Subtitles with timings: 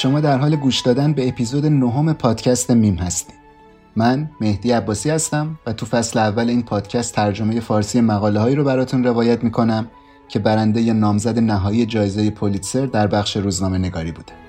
[0.00, 3.34] شما در حال گوش دادن به اپیزود نهم پادکست میم هستید.
[3.96, 8.64] من مهدی عباسی هستم و تو فصل اول این پادکست ترجمه فارسی مقاله هایی رو
[8.64, 9.86] براتون روایت می‌کنم
[10.28, 14.39] که برنده نامزد نهایی جایزه پولیتسر در بخش روزنامه نگاری بوده.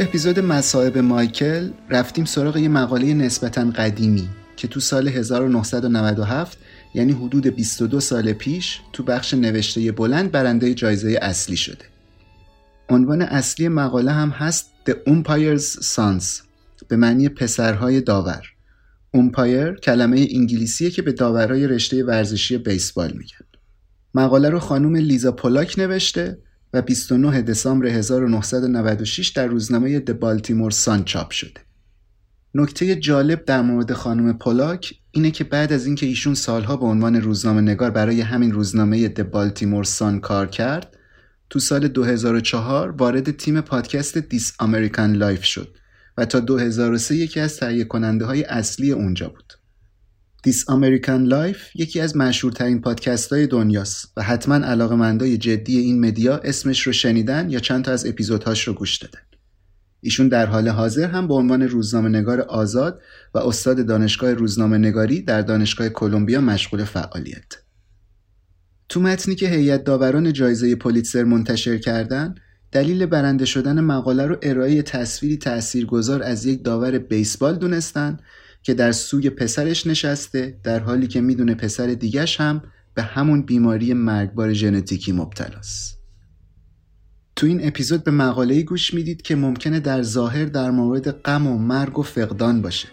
[0.00, 6.58] اپیزود مصائب مایکل رفتیم سراغ یه مقاله نسبتا قدیمی که تو سال 1997
[6.94, 11.84] یعنی حدود 22 سال پیش تو بخش نوشته بلند برنده جایزه اصلی شده.
[12.88, 16.24] عنوان اصلی مقاله هم هست The Umpire's Sons
[16.88, 18.42] به معنی پسرهای داور.
[19.14, 23.46] اومپایر کلمه انگلیسیه که به داورهای رشته ورزشی بیسبال میگن.
[24.14, 26.38] مقاله رو خانم لیزا پولاک نوشته
[26.72, 31.60] و 29 دسامبر 1996 در روزنامه The Baltimore Sun چاپ شده.
[32.54, 37.16] نکته جالب در مورد خانم پولاک اینه که بعد از اینکه ایشون سالها به عنوان
[37.16, 40.96] روزنامه نگار برای همین روزنامه The Baltimore Sun کار کرد
[41.50, 45.76] تو سال 2004 وارد تیم پادکست This American Life شد
[46.16, 49.57] و تا 2003 یکی از تهیه کننده های اصلی اونجا بود.
[50.42, 56.36] This American Life یکی از مشهورترین پادکست های دنیاست و حتما علاقمندای جدی این media
[56.36, 59.20] اسمش رو شنیدن یا چند تا از اپیزودهاش رو گوش دادن.
[60.00, 63.00] ایشون در حال حاضر هم به عنوان روزنامه نگار آزاد
[63.34, 67.52] و استاد دانشگاه روزنامه نگاری در دانشگاه کلمبیا مشغول فعالیت.
[68.88, 72.34] تو متنی که هیئت داوران جایزه پولیتسر منتشر کردن
[72.72, 78.16] دلیل برنده شدن مقاله رو ارائه تصویری تاثیرگذار از یک داور بیسبال دونستن
[78.62, 82.62] که در سوی پسرش نشسته در حالی که می‌دونه پسر دیگش هم
[82.94, 85.98] به همون بیماری مرگبار ژنتیکی مبتلاست.
[87.36, 91.58] تو این اپیزود به مقاله گوش می‌دید که ممکنه در ظاهر در مورد غم و
[91.58, 92.88] مرگ و فقدان باشه.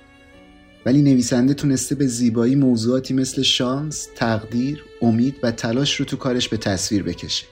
[0.85, 6.49] ولی نویسنده تونسته به زیبایی موضوعاتی مثل شانس، تقدیر، امید و تلاش رو تو کارش
[6.49, 7.45] به تصویر بکشه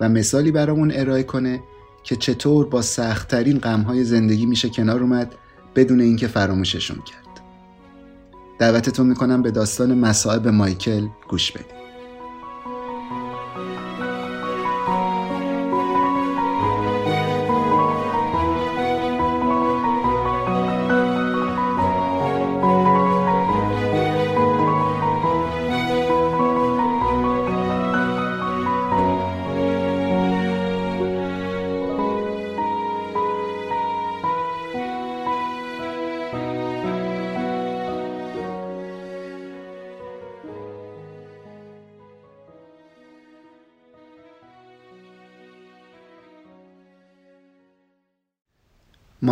[0.00, 1.60] و مثالی برامون ارائه کنه
[2.04, 5.34] که چطور با سختترین غمهای زندگی میشه کنار اومد
[5.76, 7.21] بدون اینکه فراموششون کرد.
[8.58, 11.81] دعوتتون می‌کنم به داستان مصائب مایکل گوش بدید.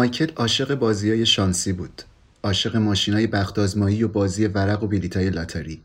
[0.00, 2.02] مایکل عاشق بازی های شانسی بود.
[2.42, 5.82] عاشق ماشینای بختازمایی و بازی ورق و بلیتای لاتاری.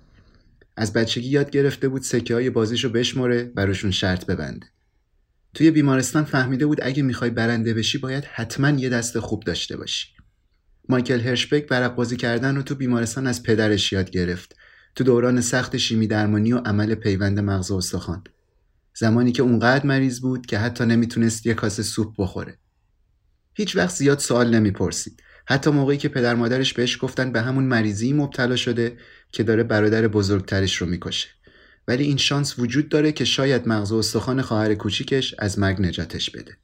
[0.78, 4.68] از بچگی یاد گرفته بود سکه های بازیشو بشمره براشون شرط ببنده.
[5.54, 10.08] توی بیمارستان فهمیده بود اگه می‌خوای برنده بشی باید حتما یه دست خوب داشته باشی.
[10.90, 14.56] مایکل هرشبک برق بازی کردن رو تو بیمارستان از پدرش یاد گرفت.
[14.96, 18.24] تو دوران سخت شیمی درمانی و عمل پیوند مغز و استخوان.
[18.94, 22.58] زمانی که اونقدر مریض بود که حتی نمی‌تونست یه کاسه سوپ بخوره.
[23.56, 25.24] هیچ وقت زیاد سوال نمی‌پرسید.
[25.48, 28.98] حتی موقعی که پدر مادرش بهش گفتن به همون مریضی مبتلا شده
[29.32, 31.28] که داره برادر بزرگترش رو می‌کشه.
[31.88, 36.30] ولی این شانس وجود داره که شاید مغز و استخوان خواهر کوچیکش از مرگ نجاتش
[36.30, 36.58] بده.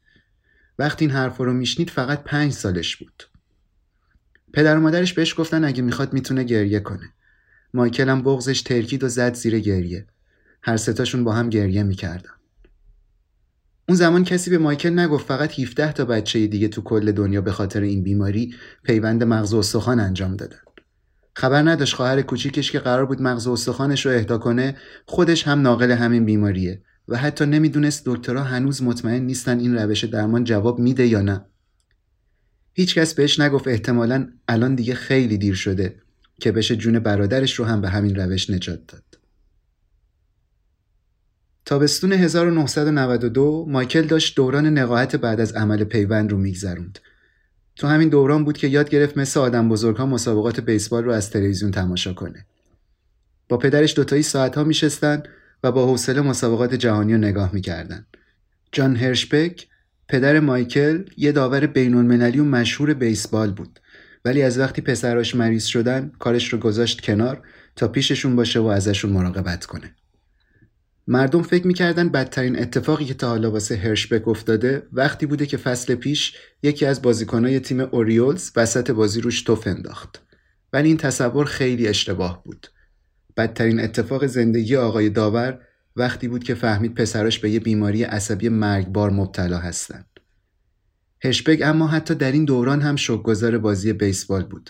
[0.79, 3.23] وقتی این حرف رو میشنید فقط پنج سالش بود.
[4.53, 7.13] پدر و مادرش بهش گفتن اگه می‌خواد می‌تونه گریه کنه.
[7.73, 10.07] مایکل هم بغزش ترکید و زد زیر گریه.
[10.63, 12.31] هر ستاشون با هم گریه می‌کردن.
[13.91, 17.51] اون زمان کسی به مایکل نگفت فقط 17 تا بچه دیگه تو کل دنیا به
[17.51, 20.57] خاطر این بیماری پیوند مغز و استخوان انجام دادن.
[21.33, 25.61] خبر نداشت خواهر کوچیکش که قرار بود مغز و استخوانش رو اهدا کنه خودش هم
[25.61, 31.07] ناقل همین بیماریه و حتی نمی‌دونست دکترها هنوز مطمئن نیستن این روش درمان جواب میده
[31.07, 31.45] یا نه.
[32.73, 35.95] هیچکس بهش نگفت احتمالا الان دیگه خیلی دیر شده
[36.41, 39.10] که بشه جون برادرش رو هم به همین روش نجات داد.
[41.65, 46.99] تابستون 1992 مایکل داشت دوران نقاهت بعد از عمل پیوند رو میگذروند.
[47.75, 51.71] تو همین دوران بود که یاد گرفت مثل آدم بزرگها مسابقات بیسبال رو از تلویزیون
[51.71, 52.45] تماشا کنه.
[53.49, 55.23] با پدرش دوتایی ساعتها میشستن
[55.63, 58.05] و با حوصله مسابقات جهانی رو نگاه می‌کردن.
[58.71, 59.67] جان هرشبک
[60.07, 63.79] پدر مایکل یه داور بینالمللی و مشهور بیسبال بود
[64.25, 67.41] ولی از وقتی پسراش مریض شدن کارش رو گذاشت کنار
[67.75, 69.95] تا پیششون باشه و ازشون مراقبت کنه.
[71.11, 75.95] مردم فکر می‌کردن بدترین اتفاقی که تا حالا واسه هرشبک افتاده وقتی بوده که فصل
[75.95, 80.21] پیش یکی از بازیکنای تیم اوریولز وسط بازی روش توف انداخت.
[80.73, 82.67] ولی این تصور خیلی اشتباه بود.
[83.37, 85.59] بدترین اتفاق زندگی آقای داور
[85.95, 90.19] وقتی بود که فهمید پسراش به یه بیماری عصبی مرگبار مبتلا هستند.
[91.23, 94.69] هشبگ اما حتی در این دوران هم شکگذار بازی بیسبال بود.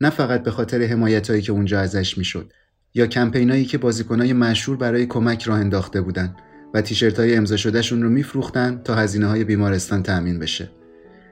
[0.00, 2.52] نه فقط به خاطر حمایتهایی که اونجا ازش می‌شد
[2.94, 6.36] یا کمپینایی که بازیکنای مشهور برای کمک راه انداخته بودن
[6.74, 10.70] و تیشرت های امضا شدهشون رو میفروختن تا هزینه های بیمارستان تأمین بشه.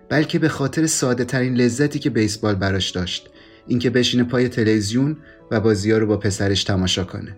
[0.08, 3.30] بلکه به خاطر ساده ترین لذتی که بیسبال براش داشت
[3.66, 5.16] اینکه بشینه پای تلویزیون
[5.50, 7.36] و بازی ها رو با پسرش تماشا کنه.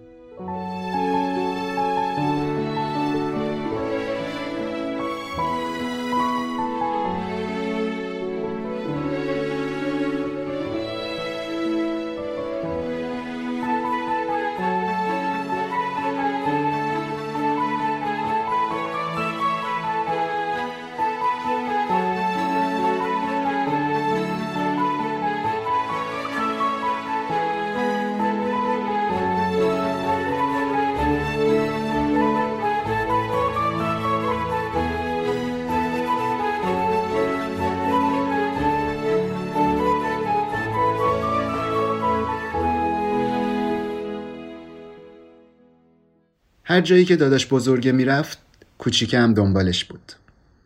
[46.72, 48.38] هر جایی که داداش بزرگه می‌رفت
[48.78, 50.12] کوچیکه هم دنبالش بود.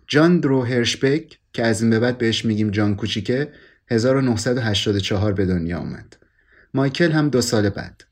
[0.06, 3.52] جان درو هرشبک که از این به بعد بهش میگیم جان کوچیکه
[3.90, 6.16] 1984 به دنیا اومد.
[6.75, 8.04] مایکل هم دو سال بعد.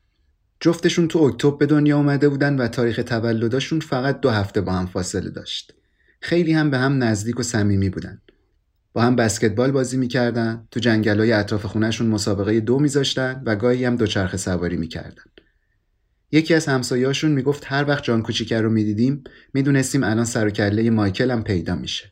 [0.59, 4.85] جفتشون تو اکتبر به دنیا اومده بودن و تاریخ تولدشون فقط دو هفته با هم
[4.85, 5.73] فاصله داشت.
[6.21, 8.21] خیلی هم به هم نزدیک و صمیمی بودن.
[8.93, 13.95] با هم بسکتبال بازی می‌کردن تو جنگلای اطراف خونهشون مسابقه دو میذاشتن و گاهی هم
[13.95, 15.23] دوچرخه سواری می‌کردن.
[16.35, 19.23] یکی از همسایه‌هاشون می‌گفت هر وقت جان کوچیکر رو می‌دیدیم
[19.53, 22.11] می‌دونستیم الان سر و کله مایکل هم پیدا میشه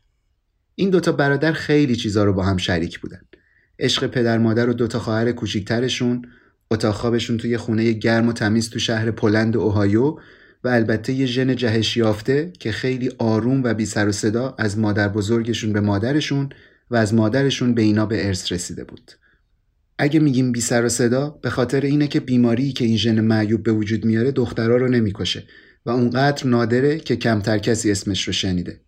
[0.76, 3.22] این دوتا برادر خیلی چیزا رو با هم شریک بودن
[3.80, 6.26] عشق پدر مادر و دوتا خواهر کوچیکترشون
[6.72, 10.18] اتاق خوابشون توی خونه گرم و تمیز تو شهر پولند اوهایو
[10.64, 14.78] و البته یه ژن جهش یافته که خیلی آروم و بی سر و صدا از
[14.78, 16.50] مادر بزرگشون به مادرشون
[16.92, 19.12] و از مادرشون به اینا به ارث رسیده بود.
[20.04, 23.64] اگه میگیم بی سر و صدا به خاطر اینه که بیماری که این ژن معیوب
[23.64, 25.48] به وجود میاره دخترها رو نمی‌کشه
[25.86, 28.82] و اونقدر نادره که کمتر کسی اسمش رو شنیده.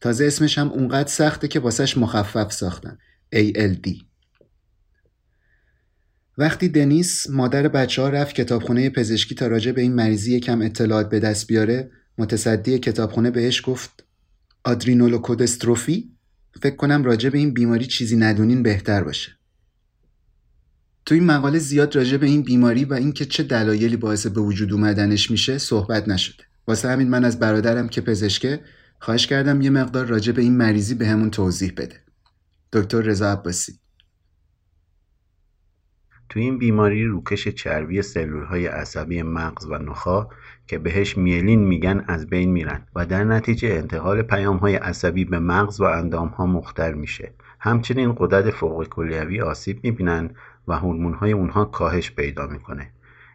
[0.00, 2.98] تازه اسمش هم اونقدر سخته که واسش مخفف ساختن.
[3.34, 3.90] ALD.
[6.38, 11.08] وقتی دنیس مادر بچه ها رفت کتابخونه پزشکی تا راجع به این مریضی کم اطلاعات
[11.08, 14.04] به دست بیاره متصدی کتابخونه بهش گفت
[14.64, 16.10] آدرینولوکودستروفی
[16.62, 19.36] فکر کنم راجع به این بیماری چیزی ندونین بهتر باشه
[21.06, 24.72] تو این مقاله زیاد راجع به این بیماری و اینکه چه دلایلی باعث به وجود
[24.72, 26.44] اومدنش میشه صحبت نشده.
[26.68, 28.60] واسه همین من از برادرم که پزشکه
[28.98, 32.00] خواهش کردم یه مقدار راجع به این مریضی به همون توضیح بده.
[32.72, 33.72] دکتر رضا عباسی.
[36.28, 40.28] تو این بیماری روکش چربی سلول های عصبی مغز و نخا
[40.66, 45.38] که بهش میلین میگن از بین میرن و در نتیجه انتقال پیام های عصبی به
[45.38, 47.32] مغز و اندام ها مختر میشه.
[47.60, 50.30] همچنین قدرت فوق کلیوی آسیب می‌بینن
[50.68, 52.90] و هورمون های اونها کاهش پیدا می‌کنه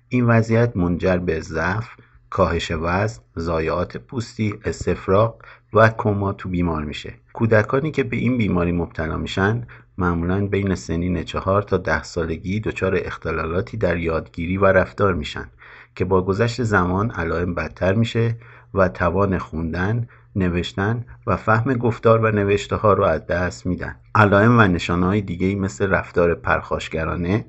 [0.09, 1.89] این وضعیت منجر به ضعف
[2.29, 5.35] کاهش وزن، ضایعات پوستی، استفراغ
[5.73, 7.13] و کما تو بیمار میشه.
[7.33, 12.95] کودکانی که به این بیماری مبتلا میشن معمولا بین سنین چهار تا ده سالگی دچار
[12.95, 15.47] اختلالاتی در یادگیری و رفتار میشن
[15.95, 18.37] که با گذشت زمان علائم بدتر میشه
[18.73, 23.95] و توان خوندن، نوشتن و فهم گفتار و نوشته ها رو از دست میدن.
[24.15, 27.45] علائم و نشانه های دیگه مثل رفتار پرخاشگرانه،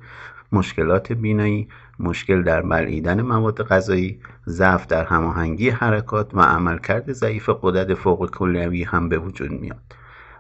[0.53, 7.95] مشکلات بینایی مشکل در بلعیدن مواد غذایی ضعف در هماهنگی حرکات و عملکرد ضعیف قدرت
[7.95, 9.81] فوق کلیوی هم به وجود میاد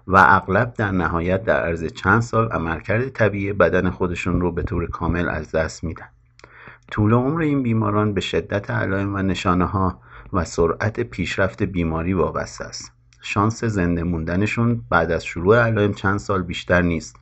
[0.06, 4.86] و اغلب در نهایت در عرض چند سال عملکرد طبیعی بدن خودشون رو به طور
[4.86, 6.08] کامل از دست میدن
[6.90, 10.00] طول عمر این بیماران به شدت علائم و نشانه ها
[10.32, 12.92] و سرعت پیشرفت بیماری وابسته است.
[13.20, 17.16] شانس زنده موندنشون بعد از شروع علائم چند سال بیشتر نیست.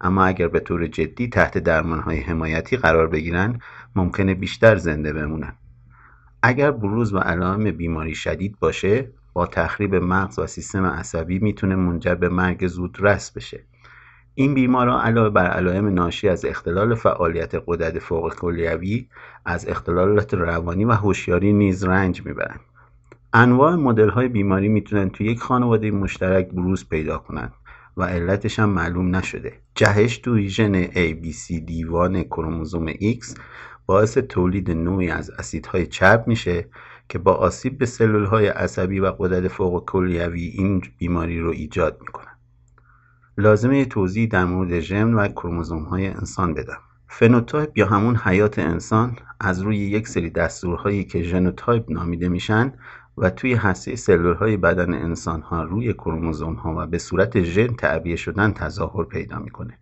[0.00, 3.58] اما اگر به طور جدی تحت درمان های حمایتی قرار بگیرن
[3.96, 5.52] ممکنه بیشتر زنده بمونن.
[6.42, 12.14] اگر بروز و علائم بیماری شدید باشه با تخریب مغز و سیستم عصبی می‌تونه منجر
[12.14, 13.64] به مرگ زودرس بشه.
[14.38, 19.08] این بیمارا علاوه بر علائم ناشی از اختلال فعالیت قدرت فوق کلیوی
[19.44, 22.60] از اختلالات روانی و هوشیاری نیز رنج می‌برند.
[23.32, 27.52] انواع مدل های بیماری می‌تونن تو یک خانواده مشترک بروز پیدا کنند
[27.96, 29.52] و علتش هم معلوم نشده.
[29.74, 33.38] جهش توی ژن ABC دیوان کروموزوم X
[33.86, 36.68] باعث تولید نوعی از اسیدهای چرب میشه
[37.08, 41.98] که با آسیب به سلول های عصبی و قدرت فوق کلیوی این بیماری رو ایجاد
[42.00, 42.35] می‌کنن.
[43.38, 46.78] لازمه توضیح در مورد ژن و کروموزوم های انسان بدم.
[47.08, 52.72] فنوتایپ یا همون حیات انسان از روی یک سری دستورهایی که ژنوتایپ نامیده میشن
[53.18, 57.66] و توی هسته سلول های بدن انسان ها روی کروموزوم ها و به صورت ژن
[57.66, 59.78] تعبیه شدن تظاهر پیدا می‌کنه.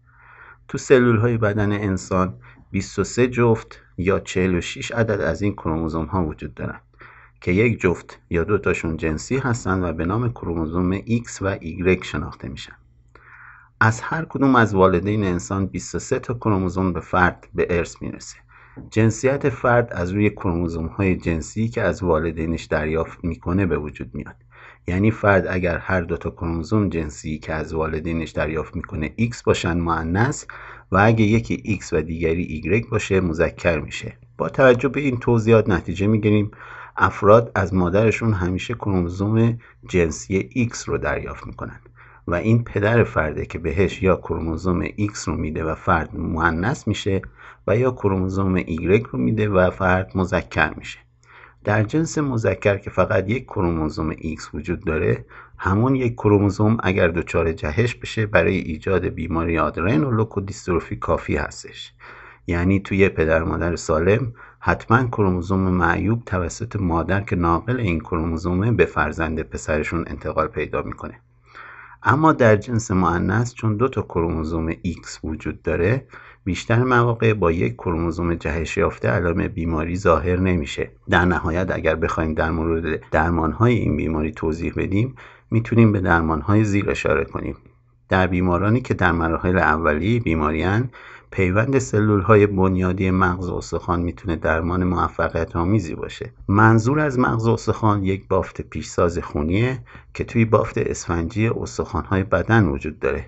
[0.69, 2.35] تو سلول های بدن انسان
[2.71, 6.81] 23 جفت یا 46 عدد از این کروموزوم ها وجود دارند
[7.41, 12.05] که یک جفت یا دو تاشون جنسی هستند و به نام کروموزوم X و Y
[12.05, 12.73] شناخته میشن.
[13.87, 18.37] از هر کدوم از والدین انسان 23 تا کروموزوم به فرد به ارث می‌رسه.
[18.91, 24.37] جنسیت فرد از روی کروموزوم های جنسی که از والدینش دریافت می‌کنه به وجود میاد.
[24.87, 29.79] یعنی فرد اگر هر دو تا کروموزوم جنسی که از والدینش دریافت می‌کنه X باشن
[29.79, 30.45] مؤنث
[30.93, 34.17] و اگه یکی X و دیگری Y باشه مذکر میشه.
[34.39, 36.51] با توجه به این توضیحات نتیجه می‌گیریم
[36.97, 41.81] افراد از مادرشون همیشه کروموزوم جنسی X رو دریافت می‌کنن.
[42.27, 47.23] و این پدر فرده که بهش یا کروموزوم X رو میده و فرد مؤنث میشه
[47.67, 50.99] و یا کروموزوم Y رو میده و فرد مذکر میشه.
[51.65, 55.25] در جنس مذکر که فقط یک کروموزوم X وجود داره
[55.59, 61.93] همون یک کروموزوم اگر دچار جهش بشه برای ایجاد بیماری آدرن و لوکودیستروفی کافی هستش.
[62.47, 68.85] یعنی توی پدر مادر سالم حتما کروموزوم معیوب توسط مادر که ناقل این کروموزومه به
[68.85, 71.21] فرزند پسرشون انتقال پیدا می‌کنه.
[72.07, 76.07] اما در جنس مؤنث چون دو تا کروموزوم X وجود داره
[76.45, 80.91] بیشتر مواقع با یک کروموزوم جهش یافته علائم بیماری ظاهر نمیشه.
[81.11, 85.15] در نهایت اگر بخوایم در مورد درمانهای این بیماری توضیح بدیم
[85.51, 87.57] می‌تونیم به درمانهای زیر اشاره کنیم.
[88.09, 90.91] در بیمارانی که در مراحل اولیه بیماریان
[91.35, 96.33] پیوند سلول های بنیادی مغز استخوان می‌تونه درمان موفقیت آمیزی باشه.
[96.49, 99.79] منظور از مغز استخوان یک بافت پیشساز خونیه
[100.15, 103.27] که توی بافت اسفنجی استخوان های بدن وجود داره.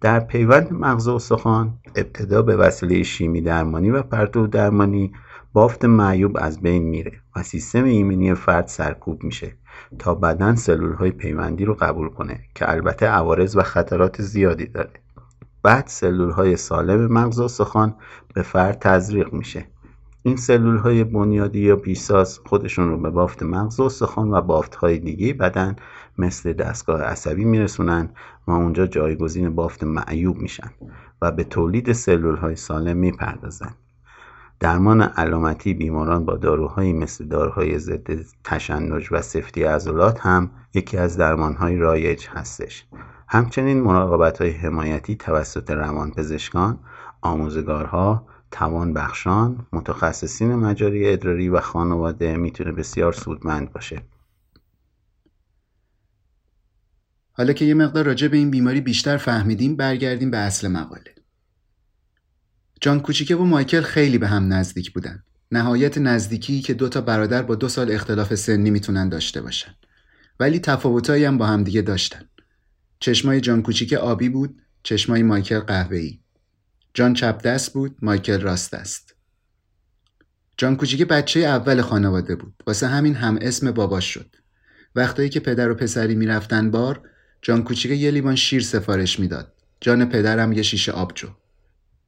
[0.00, 5.12] در پیوند مغز استخوان ابتدا به وسیله شیمی درمانی و پرتو درمانی
[5.52, 9.56] بافت معیوب از بین میره و سیستم ایمنی فرد سرکوب میشه
[9.98, 15.01] تا بدن سلول های پیوندی رو قبول کنه که البته عوارض و خطرات زیادی داره.
[15.62, 17.94] بعد سلول های سالم مغز و استخوان
[18.34, 19.66] به فرد تزریق میشه.
[20.22, 24.74] این سلول های بنیادی یا پیشساز خودشون رو به بافت مغز و استخوان و بافت
[24.74, 25.76] های دیگه بدن
[26.18, 28.08] مثل دستگاه عصبی میرسونن
[28.46, 30.70] و اونجا جایگزین بافت معیوب میشن
[31.22, 33.74] و به تولید سلول های سالم می‌پردازن.
[34.60, 41.16] درمان علامتی بیماران با داروهایی مثل داروهای ضد تشنج و سفتی عضلات هم یکی از
[41.16, 42.86] درمانهای رایج هستش.
[43.32, 46.78] همچنین مراقبت های حمایتی توسط روانپزشکان
[47.20, 54.02] آموزگارها توان بخشان متخصصین مجاری ادراری و خانواده می‌تونه بسیار سودمند باشه
[57.32, 61.14] حالا که یه مقدار راجع به این بیماری بیشتر فهمیدیم برگردیم به اصل مقاله.
[62.80, 65.22] جان کوچیکه و مایکل خیلی به هم نزدیک بودن.
[65.52, 69.74] نهایت نزدیکی که دو تا برادر با دو سال اختلاف سنی می‌تونن داشته باشن.
[70.40, 72.28] ولی تفاوتایی هم با همدیگه داشتن.
[73.02, 76.18] چشمای جان کوچیک آبی بود، چشمای مایکل قهوه‌ای.
[76.94, 79.14] جان چپ دست بود، مایکل راست دست.
[80.56, 82.54] جان کوچیک بچه اول خانواده بود.
[82.66, 84.36] واسه همین هم اسم باباش شد.
[84.94, 87.00] وقتایی که پدر و پسری می‌رفتن بار،
[87.42, 89.52] جان کوچیک یه لیوان شیر سفارش می‌داد.
[89.80, 91.28] جان پدرم یه شیشه آبجو.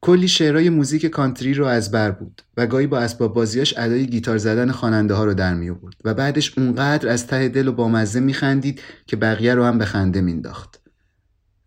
[0.01, 4.37] کلی شعرهای موزیک کانتری رو از بر بود و گاهی با اسباب بازیاش ادای گیتار
[4.37, 8.19] زدن خواننده ها رو در می آورد و بعدش اونقدر از ته دل و بامزه
[8.19, 10.84] میخندید که بقیه رو هم به خنده مینداخت.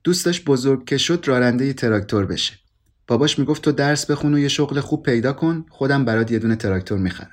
[0.08, 2.54] دوست داشت بزرگ که شد راننده تراکتور بشه.
[3.06, 6.56] باباش می‌گفت تو درس بخون و یه شغل خوب پیدا کن خودم برات یه دونه
[6.56, 7.30] تراکتور می‌خرم.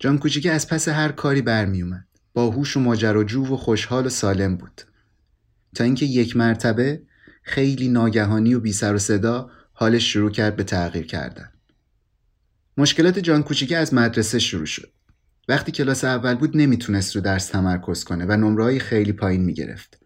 [0.00, 2.06] جان کوچیک از پس هر کاری برمیومد.
[2.34, 4.82] با هوش و ماجراجو و خوشحال و سالم بود.
[5.74, 7.02] تا اینکه یک مرتبه
[7.42, 11.52] خیلی ناگهانی و بی سر و صدا حالش شروع کرد به تغییر کردن.
[12.76, 14.92] مشکلات جان کوچیکه از مدرسه شروع شد.
[15.48, 20.01] وقتی کلاس اول بود نمی‌تونست رو درس تمرکز کنه و نمرههای خیلی پایین می‌گرفت.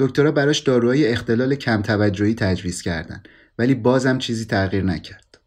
[0.00, 3.28] دکترها براش داروهای اختلال کم توجهی تجویز کردند
[3.58, 5.38] ولی بازم چیزی تغییر نکرد.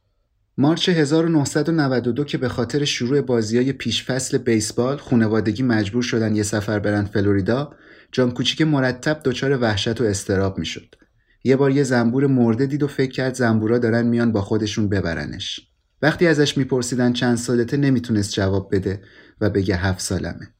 [0.57, 6.79] مارچ 1992 که به خاطر شروع بازی های پیشفصل بیسبال خونوادگی مجبور شدن یه سفر
[6.79, 7.73] برن فلوریدا
[8.11, 10.95] جان کوچیک مرتب دچار وحشت و استراب می‌شد.
[11.43, 15.59] یه بار یه زنبور مرده دید و فکر کرد زنبورا دارن میان با خودشون ببرنش.
[16.01, 19.01] وقتی ازش میپرسیدن چند سالته نمی‌تونست جواب بده
[19.41, 20.53] و بگه هفت سالمه.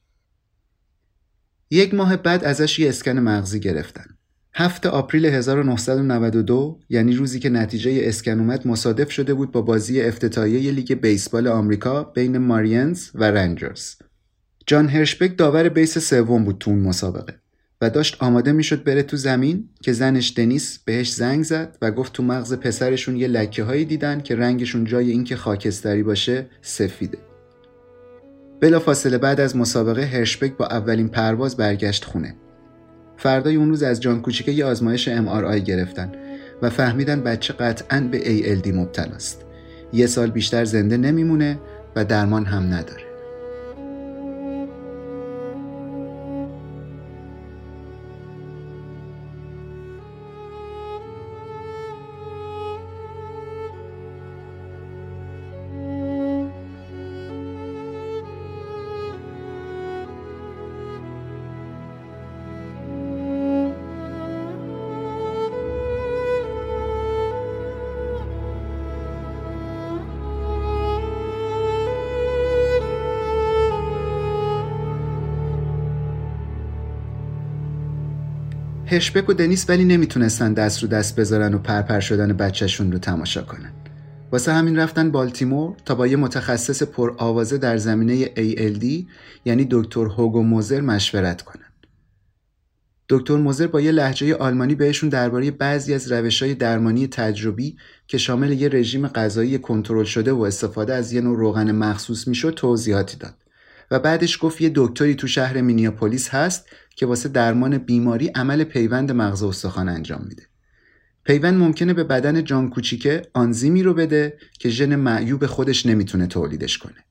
[1.73, 4.05] یک ماه بعد ازش یه اسکن مغزی گرفتن.
[4.55, 10.71] هفت آپریل 1992 یعنی روزی که نتیجه اسکن اومد مصادف شده بود با بازی افتتاحیه
[10.71, 13.95] لیگ بیسبال آمریکا بین مارینز و رنجرز.
[14.67, 17.39] جان هرشبک داور بیس سوم بود تو اون مسابقه
[17.81, 22.13] و داشت آماده می‌شد بره تو زمین که زنش دنیس بهش زنگ زد و گفت
[22.13, 27.32] تو مغز پسرشون یه لکه هایی دیدن که رنگشون جای اینکه خاکستری باشه سفیده.
[28.63, 32.35] بلا فاصله بعد از مسابقه هرشبک با اولین پرواز برگشت خونه.
[33.17, 36.11] فردای اون روز از جان کوچیکه یه آزمایش MRI گرفتن
[36.61, 39.45] و فهمیدن بچه قطعا به ALD مبتلاست.
[39.93, 41.59] یه سال بیشتر زنده نمیمونه
[41.95, 43.12] و درمان هم نداره.
[78.93, 83.41] هشبک و دنیس ولی نمی‌تونستن دست رو دست بذارن و پرپر شدن بچهشون رو تماشا
[83.41, 83.73] کنن.
[84.31, 89.05] واسه همین رفتن بالتیمور تا با یه متخصص پر آوازه در زمینه ALD
[89.45, 91.65] یعنی دکتر هوگو موزر مشورت کنن.
[93.09, 97.77] دکتر موزر با یه لحجه آلمانی بهشون درباره بعضی از روشهای درمانی تجربی
[98.07, 102.53] که شامل یه رژیم غذایی کنترل شده و استفاده از یه نوع روغن مخصوص می‌شد
[102.53, 103.35] توضیحاتی داد.
[103.91, 109.11] و بعدش گفت یه دکتری تو شهر مینیاپولیس هست که واسه درمان بیماری عمل پیوند
[109.11, 110.43] مغز استخوان انجام میده.
[111.23, 116.77] پیوند ممکنه به بدن جان کوچیکه آنزیمی رو بده که ژن معیوب خودش نمی‌تونه تولیدش
[116.77, 117.05] کنه.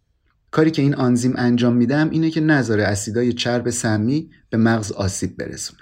[0.51, 5.37] کاری که این آنزیم انجام میدم اینه که نذاره اسیدای چرب سمی به مغز آسیب
[5.37, 5.81] برسونن.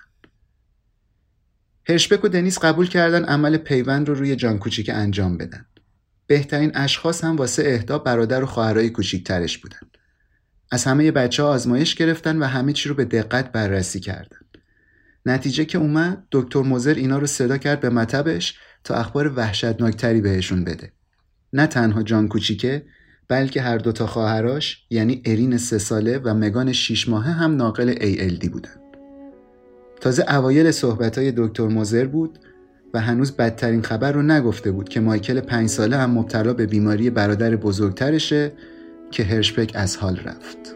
[1.88, 5.66] هرشبک و دنیس قبول کردن عمل پیوند رو روی جان کوچیک انجام بدن.
[6.26, 9.89] بهترین اشخاص هم واسه اهدا برادر و خواهرای کوچیکترش بودن.
[10.70, 14.38] از همه بچه ها آزمایش گرفتن و همه چی رو به دقت بررسی کردن.
[15.26, 20.64] نتیجه که اومد دکتر موزر اینا رو صدا کرد به مطبش تا اخبار وحشتناکتری بهشون
[20.64, 20.92] بده.
[21.52, 22.82] نه تنها جان کوچیکه
[23.28, 28.48] بلکه هر دوتا خواهراش یعنی ارین سه ساله و مگان شیش ماهه هم ناقل ALD
[28.48, 28.74] بودن.
[30.00, 32.38] تازه اوایل صحبتهای دکتر موزر بود
[32.94, 37.10] و هنوز بدترین خبر رو نگفته بود که مایکل پنج ساله هم مبتلا به بیماری
[37.10, 38.52] برادر بزرگترشه
[39.10, 40.74] که هرشپک از حال رفت.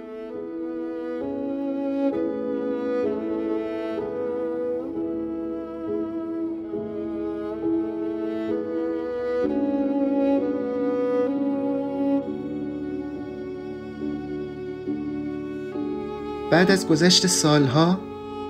[16.51, 18.01] بعد از گذشت سالها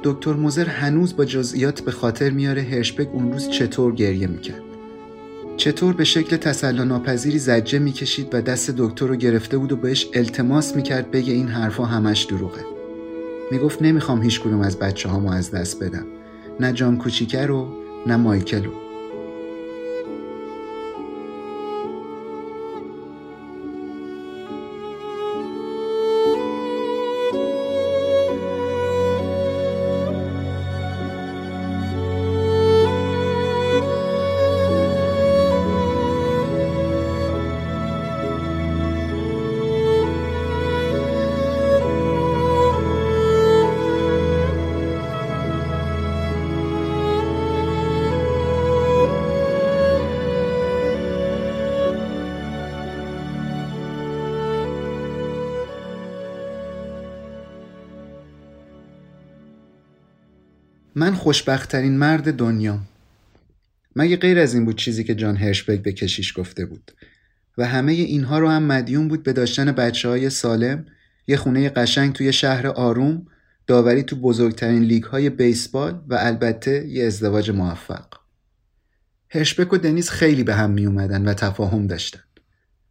[0.02, 4.73] دکتر موزر هنوز با جزئیات به خاطر میاره هرشبک اون روز چطور گریه می‌کرد.
[5.56, 10.08] چطور به شکل تسلا ناپذیری زجه می‌کشید و دست دکتر رو گرفته بود و بهش
[10.14, 12.64] التماس می‌کرد بگه این حرفا همش دروغه.
[13.50, 16.06] می‌گفت نمی‌خوام هیچ کدوم از بچه هامو از دست بدم
[16.60, 17.68] نه جان کوچیکه رو
[18.06, 18.83] نه مایکل رو
[60.96, 62.86] من خوشبختترین مرد دنیام.
[63.96, 66.92] مگه غیر از این بود چیزی که جان هرشبگ به کشیش گفته بود؟
[67.58, 70.86] و همه اینها رو هم مدیون بود به داشتن بچه های سالم
[71.26, 73.26] یه خونه قشنگ توی شهر آروم
[73.66, 78.06] داوری تو بزرگترین لیگ های بیسبال و البته یه ازدواج موفق.
[79.28, 82.20] هرشبک و دنیز خیلی به هم می اومدن و تفاهم داشتن.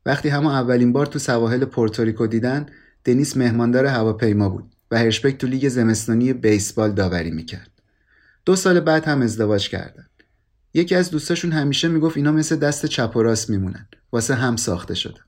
[0.06, 2.66] وقتی همه اولین بار تو سواحل پورتوریکو دیدن
[3.06, 7.73] دنیس مهماندار هواپیما بود و هرشبک تو لیگ زمستانی بیسبال داوری می‌کرد.
[8.46, 10.06] دو سال بعد هم ازدواج کردن.
[10.74, 13.88] یکی از دوستاشون همیشه می‌گفت اینا مثل دست چپ و راست میمونن.
[14.12, 15.22] واسه هم ساخته شدن.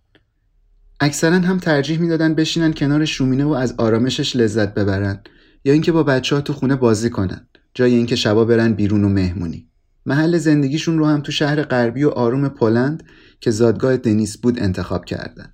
[0.99, 5.19] اکثرا هم ترجیح می‌دادن بشینن کنار شومینه و از آرامشش لذت ببرن
[5.65, 9.10] یا اینکه با بچه ها تو خونه بازی کنن جای اینکه شبا برن بیرون و
[9.10, 9.69] مهمونی.
[10.06, 13.04] محل زندگیشون رو هم تو شهر غربی و آروم پلند
[13.39, 15.54] که زادگاه دنیس بود انتخاب کردن.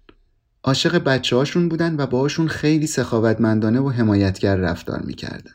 [0.63, 5.53] عاشق بچه هاشون بودن و باهاشون خیلی سخاوتمندانه و حمایتگر رفتار می‌کردن.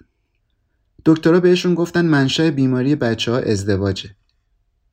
[1.07, 4.11] دکترها بهشون گفتن منشأ بیماری بچه ها ازدواجه.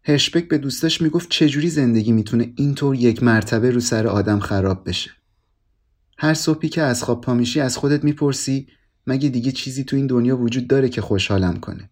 [0.04, 5.12] هرشبک به دوستش می‌گفت چجوری زندگی می‌تونه اینطور یک مرتبه رو سر آدم خراب بشه.
[6.18, 8.68] هر صبحی که از خواب پامیشی از خودت می‌پرسی
[9.08, 11.90] مگه دیگه چیزی تو این دنیا وجود داره که خوشحالم کنه.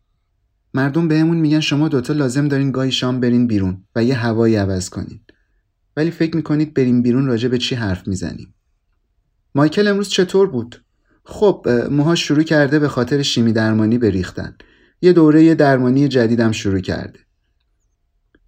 [0.74, 4.90] مردم بهمون میگن شما دوتا لازم دارین گاهی شام برین بیرون و یه هوایی عوض
[4.90, 5.20] کنین.
[5.98, 8.54] ولی فکر می‌کنید بریم بیرون راجع به چی حرف می‌زنیم.
[9.56, 10.84] مایکل امروز چطور بود؟
[11.24, 14.56] خب موها شروع کرده به خاطر شیمی درمانی بریختن
[15.02, 17.20] یه دوره درمانی جدیدم شروع کرده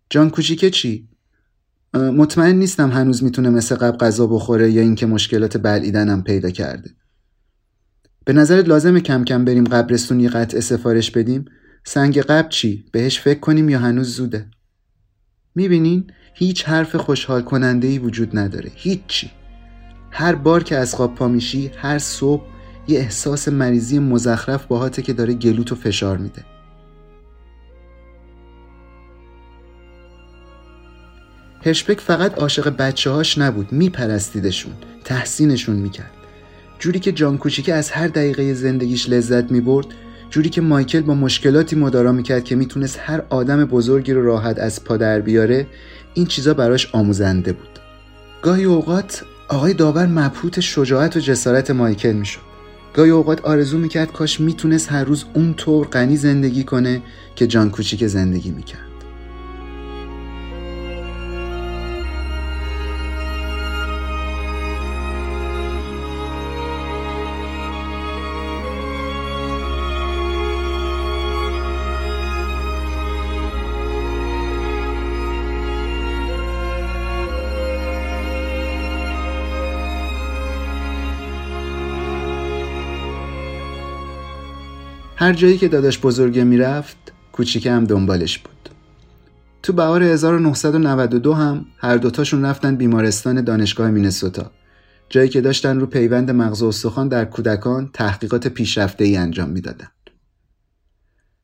[0.10, 1.10] جان کوچیکه چی؟
[1.94, 6.90] مطمئن نیستم هنوز می‌تونه مثل قبل غذا بخوره یا اینکه مشکلات بلعیدنم پیدا کرده
[8.26, 11.46] به نظرت لازمه کم کم بریم قبرستون یه قطع سفارش بدیم
[11.86, 14.48] سنگ قبل چی؟ بهش فکر کنیم یا هنوز زوده؟
[15.56, 19.32] می‌بینین؟ هیچ حرف خوشحال کننده ای وجود نداره هیچی
[20.12, 22.53] هر بار که از خواب پا میشی هر صبح
[22.88, 26.46] یه احساس مریضی مزخرف باهاته که داره گلوتو فشار میده.
[31.66, 34.74] هشپک فقط عاشق بچه هاش نبود میپرستیدشون
[35.06, 36.12] تحسینشون می‌کرد.
[36.80, 39.88] جوری که جان کوچیکه از هر دقیقه زندگیش لذت می‌برد
[40.30, 44.84] جوری که مایکل با مشکلاتی مدارا می‌کرد که می‌تونست هر آدم بزرگی رو راحت از
[44.84, 45.68] پا در بیاره
[46.14, 47.80] این چیزا براش آموزنده بود.
[48.42, 52.53] گاهی اوقات آقای داور مبهوت شجاعت و جسارت مایکل می‌شد.
[52.94, 57.02] گاهی اوقات آرزو می‌کرد کاش می‌تونست هر روز اونطور غنی زندگی کنه
[57.36, 58.83] که جان کوچیک زندگی می‌کرد.
[85.24, 86.98] هر جایی که داداش بزرگه می‌رفت
[87.66, 88.70] هم دنبالش بود
[89.64, 94.52] تو بهار 1992 هم هر دوتاشون رفتن بیمارستان دانشگاه مینسوتا
[95.10, 99.88] جایی که داشتن رو پیوند مغز و استخوان در کودکان تحقیقات پیشرفته ای انجام می‌دادن.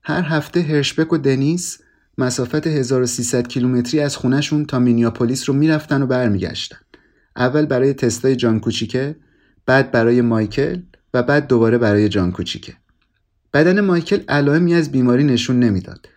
[0.03, 1.79] هر هفته هرشبک و دنیس
[2.17, 6.77] مسافت 1300 کیلومتری از خونشون تا مینیاپولیس رو می‌رفتن و برمیگشتن.
[7.35, 9.15] اول برای تستای جان کوچیکه،
[9.65, 10.81] بعد برای مایکل
[11.13, 12.73] و بعد دوباره برای جان کوچیکه.
[13.53, 16.09] بدن مایکل علائمی از بیماری نشون نمی‌داد.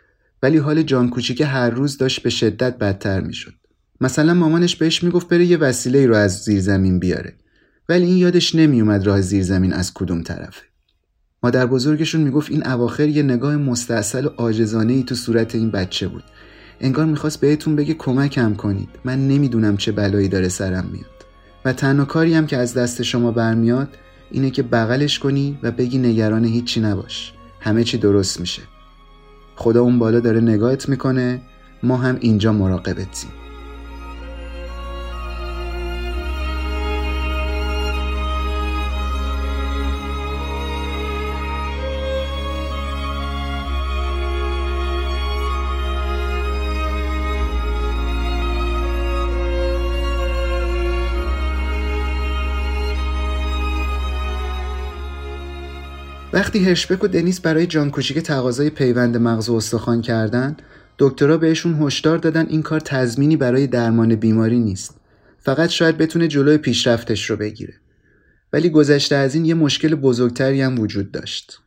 [0.43, 3.55] ولی حال جان کوچیکه هر روز داشت به شدت بدتر می‌شد.
[4.01, 7.35] مثلا مامانش بهش می‌گفت بره یه وسیله رو از زیر زمین بیاره.
[7.89, 10.63] ولی این یادش نمیومد راه زیر زمین از کدوم طرفه.
[11.43, 16.09] مادر بزرگشون می‌گفت این اواخر یه نگاه مستاصل و عاجزانه ای تو صورت این بچه
[16.09, 16.25] بود.
[16.81, 18.89] انگار می‌خواست بهتون بگه کمکم کنید.
[19.05, 21.07] من نمی‌دونم چه بلایی داره سرم میاد.
[21.65, 23.89] و تنها کاری هم که از دست شما برمیاد
[24.33, 27.33] اینه که بغلش کنی و بگی نگران هیچی نباش.
[27.61, 28.63] همه چی درست میشه.
[29.57, 31.43] خدا اون بالا داره نگاهت می‌کنه.
[31.83, 33.31] ما هم اینجا مراقبتیم.
[56.35, 60.57] وقتی هرشبک و دنیس برای جان کوچیک تقاضای پیوند مغز و استخوان کردن
[60.99, 65.01] دکترها بهشون هشدار دادن این کار تضمینی برای درمان بیماری نیست.
[65.39, 67.75] فقط شاید بتونه جلوی پیشرفتش رو بگیره.
[68.53, 71.59] ولی گذشته از این یه مشکل بزرگتری هم وجود داشت.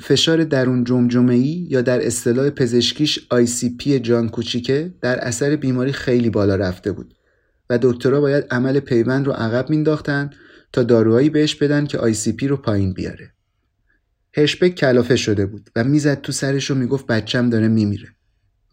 [0.00, 6.30] فشار درون جمجمه ای یا در اصطلاح پزشکیش ICP جان کوچیکه در اثر بیماری خیلی
[6.30, 7.14] بالا رفته بود
[7.70, 10.30] و دکترها باید عمل پیوند رو عقب مینداختن
[10.72, 13.32] تا داروهایی بهش بدن که ICP رو پایین بیاره.
[14.36, 18.08] هشبک کلافه شده بود و می‌زد تو سرش و می‌گفت بچم داره میمیره.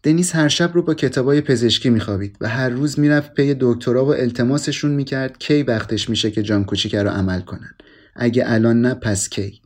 [0.02, 4.14] دنیس هر شب رو با کتابای پزشکی میخوابید و هر روز می‌رفت پی دکترا و
[4.14, 7.74] التماسشون می‌کرد کی وقتش میشه که جان کوچیکه رو عمل کنن.
[8.16, 9.60] اگه الان نه پس کی.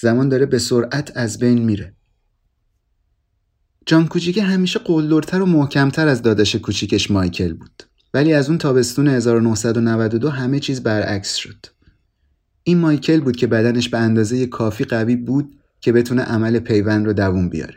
[0.00, 1.94] زمان داره به سرعت از بین میره.
[3.86, 7.82] جان کوچیکه همیشه قلدرتر و محکمتر از داداش کوچیکش مایکل بود.
[8.14, 11.66] ولی از اون تابستون 1992 همه چیز برعکس شد.
[12.64, 17.12] این مایکل بود که بدنش به اندازه کافی قوی بود که بتونه عمل پیوند رو
[17.12, 17.74] دووم بیاره.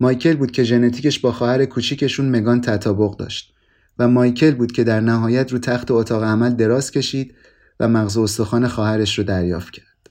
[0.00, 3.54] مایکل بود که ژنتیکش با خواهر کوچیکشون مگان تطابق داشت
[3.98, 7.34] و مایکل بود که در نهایت رو تخت اتاق عمل دراز کشید
[7.80, 10.10] و مغز استخوان خواهرش رو دریافت کرد.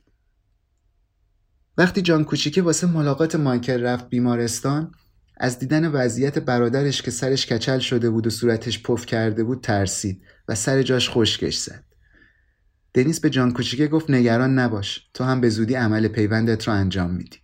[1.78, 4.92] وقتی جان کوچیکه واسه ملاقات مایکل رفت بیمارستان
[5.38, 10.22] از دیدن وضعیت برادرش که سرش کچل شده بود و صورتش پف کرده بود ترسید
[10.48, 11.84] و سر جاش خشکش زد.
[12.94, 17.12] دنیس به جان کوچیکه گفت نگران نباش تو هم به زودی عمل پیوندت رو انجام
[17.12, 17.38] میدی.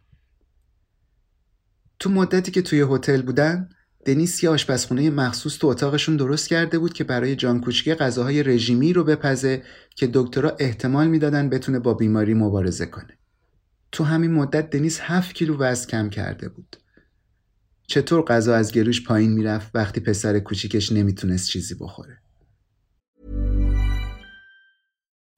[1.99, 3.69] تو مدتی که توی هتل بودن
[4.05, 8.93] دنیس یه آشپزخونه مخصوص تو اتاقشون درست کرده بود که برای جان کوچیکه غذاهای رژیمی
[8.93, 9.63] رو بپزه
[9.95, 13.17] که دکترها احتمال می‌دادن بتونه با بیماری مبارزه کنه.
[13.91, 16.75] تو همین مدت دنیس 7 کیلو وزن کم کرده بود.
[17.87, 22.17] چطور غذا از گلوش پایین می‌رفت وقتی پسر کوچیکش نمی‌تونست چیزی بخوره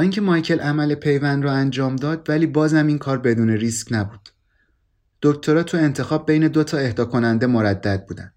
[0.00, 4.28] اینکه مایکل عمل پیوند رو انجام داد ولی بازم این کار بدون ریسک نبود.
[5.22, 8.32] دکترها تو انتخاب بین دو تا اهدا کننده مردد بودن.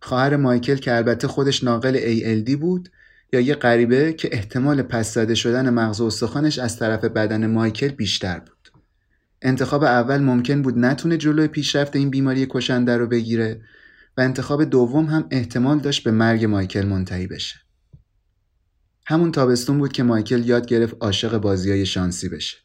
[0.00, 2.88] خواهر مایکل که البته خودش ناقل ALD بود
[3.32, 7.88] یا یه غریبه که احتمال پس زده شدن مغز و استخوانش از طرف بدن مایکل
[7.88, 8.70] بیشتر بود.
[9.42, 13.60] انتخاب اول ممکن بود نتونه جلوی پیشرفت این بیماری کشنده رو بگیره
[14.16, 17.63] و انتخاب دوم هم احتمال داشت به مرگ مایکل منتهی بشه.
[19.06, 22.56] همون تابستون بود که مایکل یاد گرفت عاشق بازیای شانسی بشه.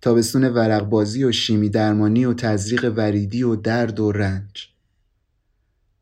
[0.00, 4.68] تابستون ورق بازی و شیمی درمانی و تزریق وریدی و درد و رنج.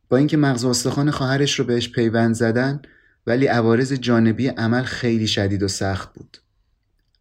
[0.08, 2.82] با اینکه مغز استخوان خواهرش رو بهش پیوند زدن
[3.26, 6.38] ولی عوارض جانبی عمل خیلی شدید و سخت بود.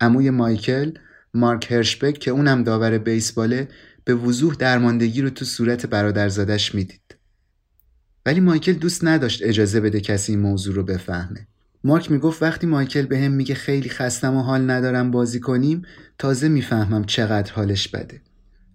[0.02, 0.92] عموی مایکل
[1.34, 3.68] مارک هرشبک که اونم داور بیسباله
[4.04, 7.16] به وضوح درماندگی رو تو صورت برادرزادش می‌دید.
[8.26, 11.48] ولی مایکل دوست نداشت اجازه بده کسی این موضوع رو بفهمه.
[11.84, 15.82] مارک می‌گفت وقتی مایکل به هم میگه خیلی خستم و حال ندارم بازی کنیم
[16.18, 18.22] تازه می‌فهمم چقدر حالش بده.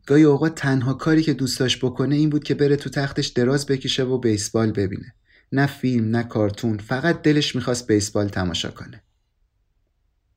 [0.07, 3.67] گاهی اوقات تنها کاری که دوست داشت بکنه این بود که بره تو تختش دراز
[3.67, 5.15] بکشه و بیسبال ببینه.
[5.53, 9.03] نه فیلم نه کارتون فقط دلش می‌خواست بیسبال تماشا کنه.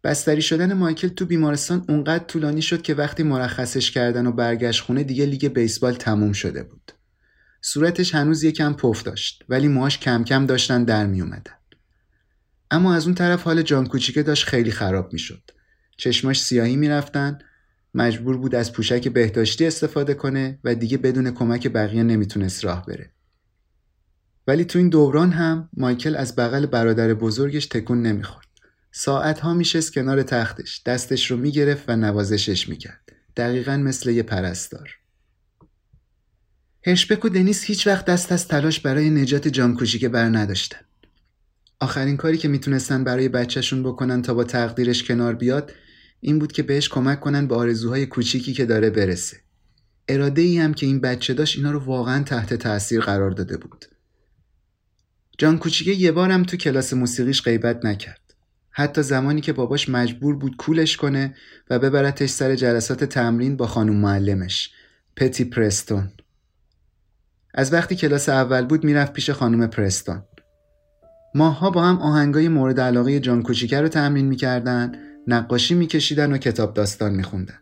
[0.04, 5.04] بستری شدن مایکل تو بیمارستان اونقدر طولانی شد که وقتی مرخصش کردن و برگشت خونه
[5.04, 6.92] دیگه لیگ بیسبال تموم شده بود.
[7.62, 11.59] صورتش هنوز یکم پف داشت ولی موهاش کم کم داشتن در می اومدن.
[12.72, 15.52] اما از اون طرف حال جان کوچیکه داشت خیلی خراب می‌شد.
[15.98, 17.40] چشماش سیاهی می‌رفتن
[17.94, 23.12] مجبور بود از پوشک بهداشتی استفاده کنه و دیگه بدون کمک بقیه نمی‌تونست راه بره.
[24.48, 28.48] ولی تو این دوران هم مایکل از بغل برادر بزرگش تکون نمی‌خورد.
[28.92, 33.12] ساعت ها میشست کنار تختش دستش رو می‌گرفت و نوازشش می‌کرد.
[33.38, 34.90] دقیقا مثل یه پرستار.
[36.86, 40.80] هرشبک و دنیس هیچ وقت دست از تلاش برای نجات جان کوچیکه بر نداشتن.
[41.80, 45.72] آخرین کاری که می‌تونستن برای بچهشون بکنن تا با تقدیرش کنار بیاد
[46.20, 49.38] این بود که بهش کمک کنن به آرزوهای کوچیکی که داره برسه.
[50.08, 53.86] اراده ای هم که این بچه داشت اینا رو واقعا تحت تاثیر قرار داده بود.
[55.38, 58.34] جان کوچیکه یه بارم تو کلاس موسیقیش غیبت نکرد.
[58.72, 61.36] حتی زمانی که باباش مجبور بود کولش کنه
[61.70, 64.72] و ببرتش سر جلسات تمرین با خانم معلمش
[65.16, 66.12] پتی پرستون.
[67.54, 70.24] از وقتی کلاس اول بود می‌رفت پیش خانم پرستون.
[71.36, 74.92] ماها با هم آهنگای مورد علاقه جان کوچیکه رو تمرین می‌کردن،
[75.28, 77.60] نقاشی میکشیدن و کتاب داستان میخوندن.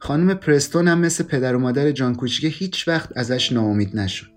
[0.00, 4.30] خانم پرستون هم مثل پدر و مادر جان کوچیکه هیچ وقت ازش ناامید نشد.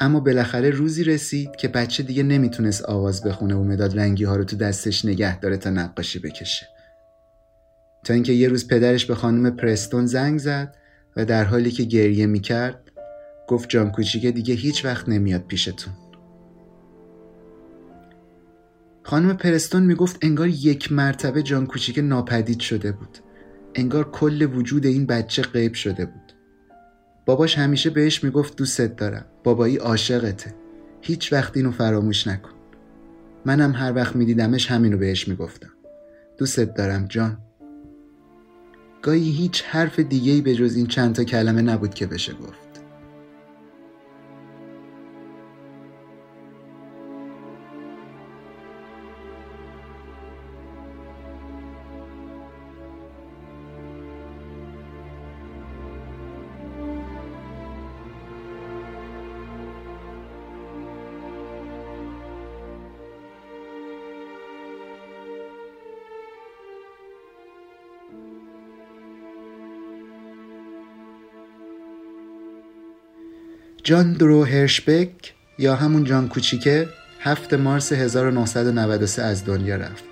[0.00, 4.44] اما بالاخره روزی رسید که بچه دیگه نمی‌تونست آواز بخونه و مداد رنگی ها رو
[4.44, 6.66] تو دستش نگه داره تا نقاشی بکشه.
[8.04, 10.74] تا اینکه یه روز پدرش به خانم پرستون زنگ زد
[11.16, 12.92] و در حالی که گریه می‌کرد
[13.48, 15.92] گفت جان کوچیکه دیگه هیچ وقت نمیاد پیشتون.
[19.10, 23.18] خانم پرستون می‌گفت انگار یک مرتبه جان کوچیکه ناپدید شده بود.
[23.74, 26.32] انگار کل وجود این بچه غیب شده بود.
[27.26, 29.24] باباش همیشه بهش می‌گفت دوستت دارم.
[29.44, 30.54] بابایی عاشقته.
[31.00, 32.50] هیچ وقت اینو فراموش نکن.
[33.46, 35.72] منم هر وقت میدیدمش همینو بهش می‌گفتم.
[36.38, 37.38] دوستت دارم جان.
[39.02, 42.69] گاهی هیچ حرف دیگه‌ای به جز این چند تا کلمه نبود که بشه گفت.
[73.82, 76.88] جان درو هرشبک یا همون جان کوچیکه
[77.20, 80.04] 7 مارس 1993 از دنیا رفت.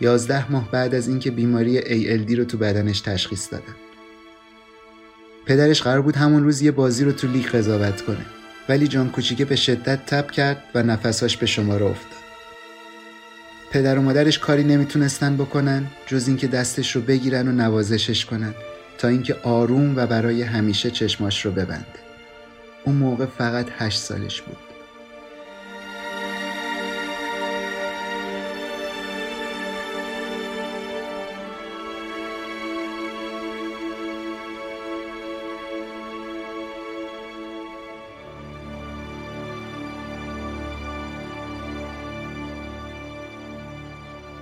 [0.00, 3.74] 11 ماه بعد از اینکه بیماری ALD رو تو بدنش تشخیص دادن.
[5.46, 8.26] پدرش قرار بود همون روز یه بازی رو تو لیگ قضاوت کنه
[8.68, 12.20] ولی جان کوچیکه به شدت تب کرد و نفساش به شماره افتاد.
[13.70, 18.54] پدر و مادرش کاری نمی‌تونستن بکنن جز اینکه دستش رو بگیرن و نوازشش کنن
[18.98, 22.05] تا اینکه آروم و برای همیشه چشماش رو ببنده.
[22.86, 24.56] اون موقع فقط هشت سالش بود.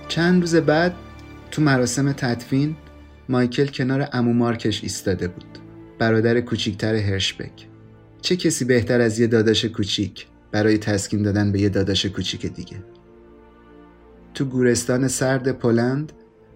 [0.07, 0.95] چند روز بعد
[1.51, 2.75] تو مراسم تدفین
[3.29, 5.57] مایکل کنار امو مارکش ایستاده بود.
[5.99, 7.74] برادر کوچیکتر هرشبک.
[8.25, 12.77] چه کسی بهتر از یه داداش کوچیک برای تسکین دادن به یه داداش کوچیک دیگه؟
[14.33, 16.11] تو گورستان سرد پلند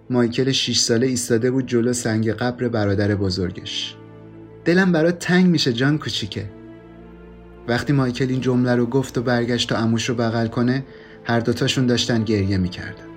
[0.10, 3.96] مایکل 6 ساله ایستاده بود جلو سنگ قبر برادر بزرگش.
[4.66, 6.50] دلم برات تنگ میشه جان کوچیکه.
[7.68, 10.86] وقتی مایکل این جمله رو گفت و برگشت تا اموش رو بغل کنه
[11.24, 13.08] هر دوتاشون داشتن گریه می‌کردن.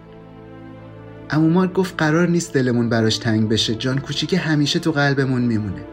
[1.30, 3.74] امو گفت قرار نیست دلمون براش تنگ بشه.
[3.74, 5.91] جان کوچیکه همیشه تو قلبمون میمونه.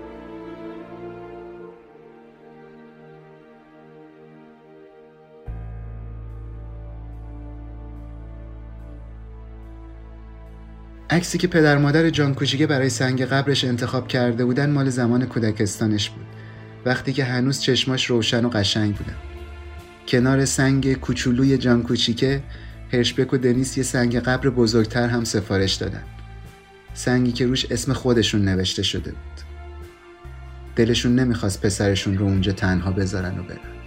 [11.11, 16.09] عکسی که پدر مادر جان کوچیکه برای سنگ قبرش انتخاب کرده بودن مال زمان کودکستانش
[16.09, 16.25] بود.
[16.85, 19.15] وقتی که هنوز چشماش روشن و قشنگ بودن
[20.07, 22.43] کنار سنگ کوچولوی جان کوچیکه
[22.93, 26.03] هرشبک و دنیس یه سنگ قبر بزرگتر هم سفارش دادن.
[26.93, 29.41] سنگی که روش اسم خودشون نوشته شده بود.
[30.75, 33.78] دلشون نمی‌خواست پسرشون رو اونجا تنها بذارن و برن.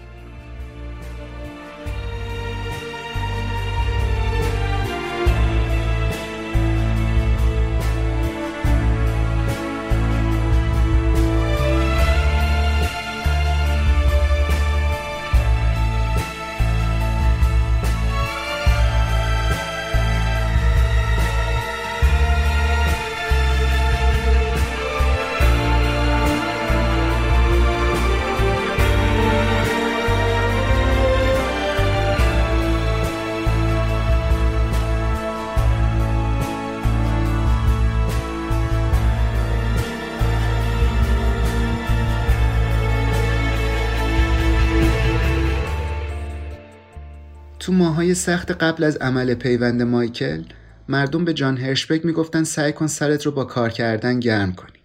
[48.03, 50.43] ماهای سخت قبل از عمل پیوند مایکل
[50.89, 54.79] مردم به جان هرشبک می‌گفتن سعی کن سرت رو با کار کردن گرم کنی.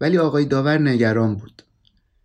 [0.00, 1.62] ولی آقای داور نگران بود.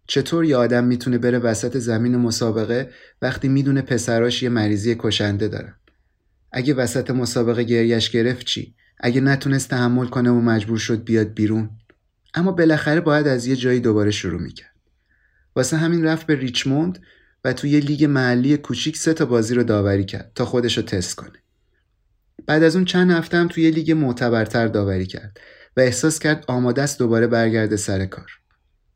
[0.08, 2.90] چطور یه آدم می‌تونه بره وسط زمین مسابقه
[3.22, 5.74] وقتی می‌دونه پسراش یه مریضی کشنده دارن
[6.52, 11.70] اگه وسط مسابقه گریش گرفت چی؟ اگه نتونست تحمل کنه و مجبور شد بیاد بیرون؟
[12.34, 14.76] اما بالاخره باید از یه جایی دوباره شروع می‌کرد.
[15.56, 17.00] واسه همین رفت به ریچموند
[17.44, 20.84] و توی یه لیگ محلی کوچیک سه تا بازی رو داوری کرد تا خودش رو
[20.84, 21.40] تست کنه.
[22.46, 25.40] بعد از اون چند هفته هم توی یه لیگ معتبرتر داوری کرد
[25.78, 28.32] و احساس کرد آماده است دوباره برگرده سر کار.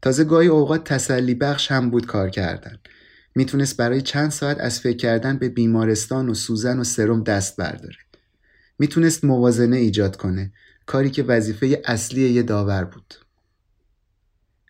[0.01, 2.77] تازه گاهی اوقات تسلی بخش هم بود کار کردن.
[3.35, 7.97] می‌تونست برای چند ساعت از فکر کردن به بیمارستان و سوزن و سرم دست برداره.
[8.79, 10.51] می‌تونست موازنه ایجاد کنه.
[10.85, 13.13] کاری که وظیفه اصلی یه داور بود.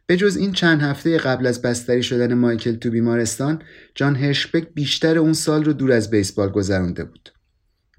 [0.06, 3.62] به جز این چند هفته قبل از بستری شدن مایکل تو بیمارستان
[3.96, 7.30] جان هرشبک بیشتر اون سال رو دور از بیسبال گذرانده بود.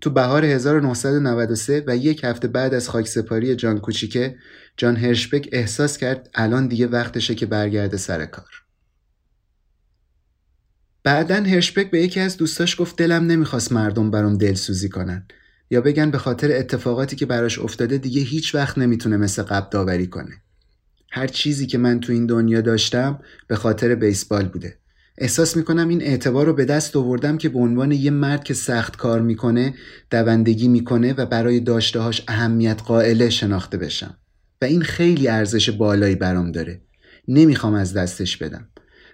[0.01, 4.37] تو بهار 1993 و یک هفته بعد از خاکسپاری جان کوچیکه
[4.77, 8.65] جان هرشبک احساس کرد الان دیگه وقتشه که برگرده سر کار.
[11.03, 15.27] بعدا هرشبک به یکی از دوستاش گفت دلم نمی‌خواست مردم برام دلسوزی کنن.
[15.71, 20.07] یا بگن به خاطر اتفاقاتی که براش افتاده دیگه هیچ وقت نمی‌تونه مثل قبل داوری
[20.07, 20.43] کنه.
[21.17, 24.79] هر چیزی که من تو این دنیا داشتم به خاطر بیسبال بوده.
[25.19, 28.97] احساس می‌کنم این اعتبار رو به دست آوردم که به عنوان یه مرد که سخت
[28.97, 29.75] کار می‌کنه
[30.11, 34.19] دوندگی می‌کنه و برای داشتهاش اهمیت قائله شناخته بشم.
[34.63, 36.81] و این خیلی ارزش بالایی برام داره.
[37.29, 38.69] نمی‌خوام از دستش بدم.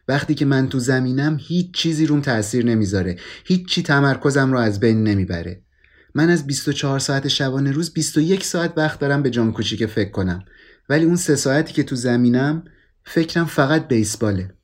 [0.08, 3.16] وقتی که من تو زمینم هیچ چیزی روم تاثیر نمی‌ذاره.
[3.44, 5.62] هیچ چی تمرکزم رو از بین نمی‌بره.
[6.14, 10.44] من از 24 ساعت شبانه روز 21 ساعت وقت دارم به جان کوچیک فکر کنم.
[10.90, 12.64] ولی اون سه ساعتی که تو زمینم
[13.04, 14.54] فکرم فقط بیسباله.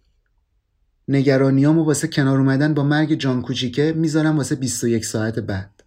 [1.08, 5.82] نگرانیامو واسه کنار اومدن با مرگ جان کوچیکه می‌ذارم واسه 21 ساعت بعد.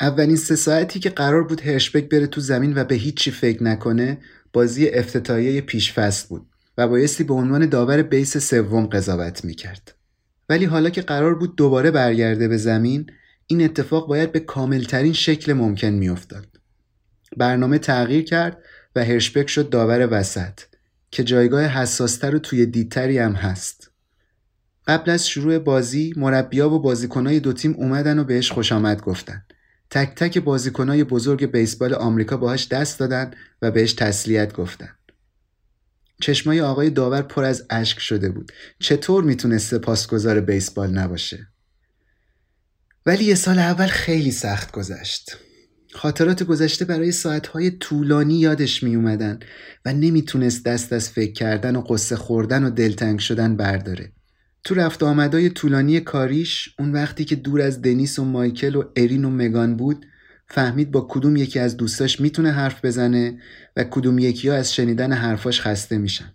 [0.00, 4.18] اولین سه ساعتی که قرار بود هرشبک بره تو زمین و به هیچی فکر نکنه
[4.52, 6.46] بازی افتتاحیه پیشفست بود
[6.78, 9.94] و بایستی به عنوان داور بیس سوم قضاوت می‌کرد.
[10.48, 13.06] ولی حالا که قرار بود دوباره برگرده به زمین
[13.46, 16.49] این اتفاق باید به کاملترین شکل ممکن میافتاد.
[17.36, 18.58] برنامه تغییر کرد
[18.96, 20.60] و هرشبک شد داور وسط
[21.10, 23.90] که جایگاه حساستر و توی دیدتری هم هست.
[24.86, 29.44] قبل از شروع بازی مربیا و بازیکنای دو تیم اومدن و بهش خوش آمد گفتن.
[29.90, 33.30] تک تک بازیکنای بزرگ بیسبال آمریکا باهاش دست دادن
[33.62, 34.88] و بهش تسلیت گفتن.
[36.22, 38.52] چشمای آقای داور پر از اشک شده بود.
[38.78, 41.48] چطور می‌تونست سپاسگزار بیسبال نباشه؟
[43.06, 45.36] ولی یه سال اول خیلی سخت گذشت.
[45.92, 49.38] خاطرات گذشته برای ساعتهای طولانی یادش می اومدن
[49.84, 54.12] و نمی‌تونست دست از فکر کردن و قصه خوردن و دلتنگ شدن برداره.
[54.64, 59.24] تو رفت آمدای طولانی کاریش اون وقتی که دور از دنیس و مایکل و ارین
[59.24, 60.06] و مگان بود
[60.48, 63.38] فهمید با کدوم یکی از دوستاش می‌تونه حرف بزنه
[63.76, 66.34] و کدوم یکی ها از شنیدن حرفاش خسته میشن.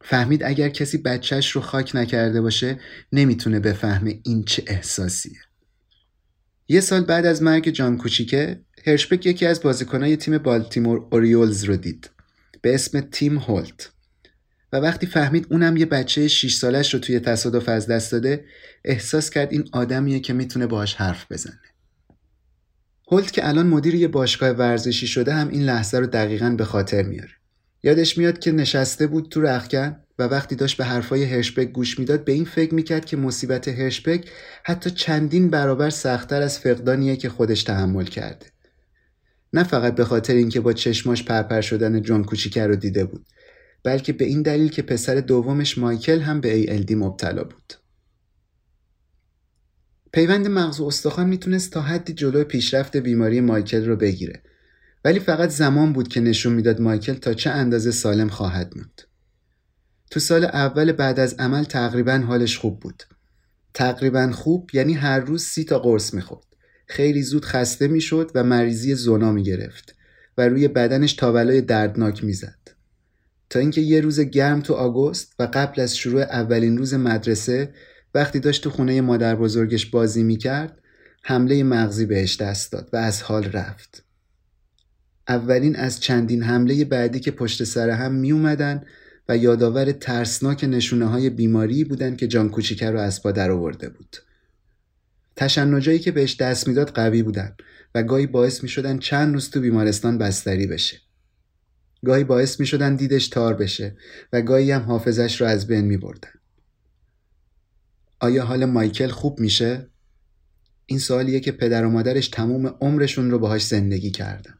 [0.00, 2.80] فهمید اگر کسی بچهش رو خاک نکرده باشه
[3.12, 5.38] نمی‌تونه بفهمه این چه احساسیه.
[6.68, 11.76] یه سال بعد از مرگ جان کوچیکه هرشبک یکی از بازیکنای تیم بالتیمور اوریولز رو
[11.76, 12.10] دید.
[12.62, 13.90] به اسم تیم هولت.
[14.72, 18.44] و وقتی فهمید اونم یه بچه 6 سالش رو توی تصادف از دست داده
[18.84, 21.60] احساس کرد این آدمیه که می‌تونه باهاش حرف بزنه.
[23.12, 27.02] هولت که الان مدیر یه باشگاه ورزشی شده هم این لحظه رو دقیقا به خاطر
[27.02, 27.32] میاره.
[27.82, 32.24] یادش میاد که نشسته بود تو رخکن و وقتی داشت به حرفای هرشبک گوش می‌داد
[32.24, 34.30] به این فکر می‌کرد که مصیبت هرشبک
[34.64, 38.46] حتی چندین برابر سختتر از فقدانیه که خودش تحمل کرده.
[39.52, 43.26] نه فقط به خاطر اینکه با چشماش پرپر شدن جون کوچیکه رو دیده بود
[43.84, 47.74] بلکه به این دلیل که پسر دومش مایکل هم به ALD مبتلا بود.
[50.12, 54.42] پیوند مغز و استخوان می‌تونست تا حدی جلو پیشرفت بیماری مایکل رو بگیره
[55.04, 59.02] ولی فقط زمان بود که نشون می‌داد مایکل تا چه اندازه سالم خواهد موند.
[60.14, 63.02] تو سال اول بعد از عمل تقریبا حالش خوب بود.
[63.74, 66.46] تقریبا خوب یعنی هر روز سی تا قرص می‌خورد.
[66.86, 69.94] خیلی زود خسته می‌شد و مریضی زونا می‌گرفت
[70.38, 72.58] و روی بدنش تاولای دردناک می‌زد.
[73.50, 77.74] تا اینکه یه روز گرم تو آگوست و قبل از شروع اولین روز مدرسه
[78.14, 80.78] وقتی داشت تو خونه مادر بزرگش بازی می‌کرد
[81.22, 84.04] حمله مغزی بهش دست داد و از حال رفت.
[85.28, 88.84] اولین از چندین حمله بعدی که پشت سر هم می اومدن
[89.28, 93.88] و یادآور ترسناک نشونه های بیماری بودند که جان کوچیکه رو از پا در آورده
[93.88, 94.16] بود.
[95.36, 97.56] تشنجایی که بهش دست می‌داد قوی بودن
[97.94, 101.00] و گاهی باعث می شدن چند روز تو بیمارستان بستری بشه.
[102.04, 103.96] گاهی باعث می شدن دیدش تار بشه
[104.32, 106.30] و گاهی هم حافظش رو از بین می بردن.
[108.20, 109.90] آیا حال مایکل خوب میشه؟
[110.86, 114.54] این سوالیه که پدر و مادرش تموم عمرشون رو باهاش زندگی کردن.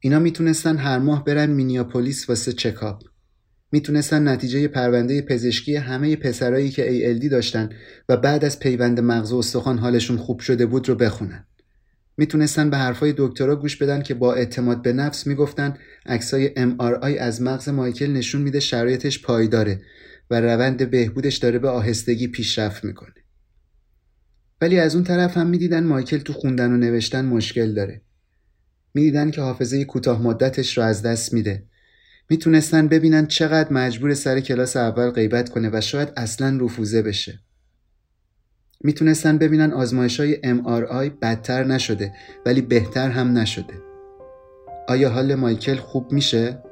[0.00, 3.09] اینا می‌تونستن هر ماه برن مینیاپولیس واسه چکاپ
[3.72, 7.70] می‌تونستن نتیجه پرونده پزشکی همه پسرایی که ALD داشتن
[8.08, 11.46] و بعد از پیوند مغز و استخوان حالشون خوب شده بود رو بخونن.
[12.16, 15.74] می‌تونستن به حرفای دکترها گوش بدن که با اعتماد به نفس می‌گفتن
[16.06, 19.80] عکسای MRI از مغز مایکل نشون میده شرایطش پایداره
[20.30, 23.14] و روند بهبودش داره به آهستگی پیشرفت می‌کنه.
[24.60, 28.00] ولی از اون طرف هم می‌دیدن مایکل تو خوندن و نوشتن مشکل داره.
[28.94, 31.64] می‌دیدن که حافظه کوتاه مدتش رو از دست میده.
[32.30, 37.38] می‌تونستن ببینن چقدر مجبور سر کلاس اول غیبت کنه و شاید اصلا رفوزه بشه.
[38.80, 42.12] می‌تونستن ببینن آزمایش های MRI بدتر نشده
[42.46, 43.74] ولی بهتر هم نشده.
[44.88, 46.62] آیا حال مایکل خوب میشه؟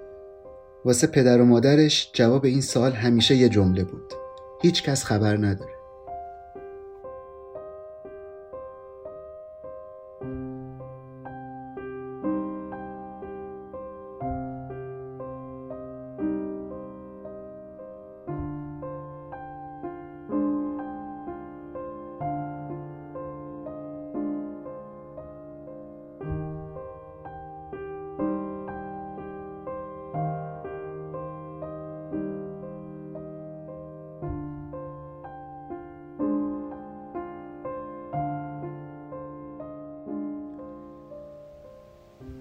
[0.84, 4.12] واسه پدر و مادرش جواب این سال همیشه یه جمله بود.
[4.62, 5.77] هیچ کس خبر نداره.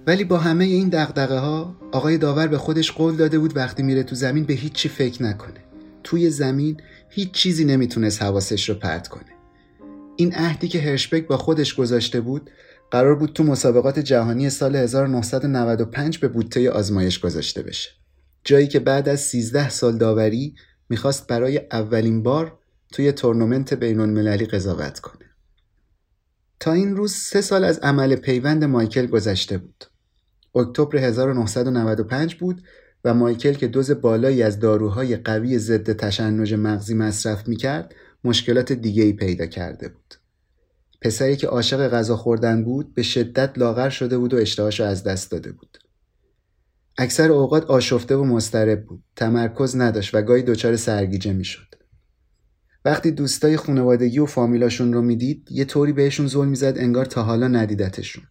[0.07, 4.03] ولی با همه این دغدغه ها آقای داور به خودش قول داده بود وقتی میره
[4.03, 5.63] تو زمین به هیچ چی فکر نکنه.
[6.03, 9.31] توی زمین هیچ چیزی نمی‌تونست حواسش رو پرت کنه.
[10.15, 12.49] این عهدی که هرشبک با خودش گذاشته بود
[12.91, 17.89] قرار بود تو مسابقات جهانی سال 1995 به بوته آزمایش گذاشته بشه.
[18.43, 20.55] جایی که بعد از 13 سال داوری
[20.89, 22.59] می‌خواست برای اولین بار
[22.93, 25.25] توی تورنمنت بین المللی قضاوت کنه.
[26.59, 29.85] تا این روز سه سال از عمل پیوند مایکل گذشته بود.
[30.57, 32.61] اکتبر 1995 بود
[33.03, 39.03] و مایکل که دوز بالایی از داروهای قوی ضد تشنج مغزی مصرف می‌کرد مشکلات دیگه
[39.03, 40.15] ای پیدا کرده بود.
[41.01, 45.31] پسری که عاشق غذا خوردن بود به شدت لاغر شده بود و اشتهاشو از دست
[45.31, 45.77] داده بود.
[46.97, 49.03] اکثر اوقات آشفته و مضطرب بود.
[49.15, 51.67] تمرکز نداشت و گاهی دچار سرگیجه می‌شد.
[52.85, 57.47] وقتی دوستای خانوادگی و فامیلاشون رو می‌دید یه طوری بهشون زل می‌زد انگار تا حالا
[57.47, 58.23] ندیدتشون.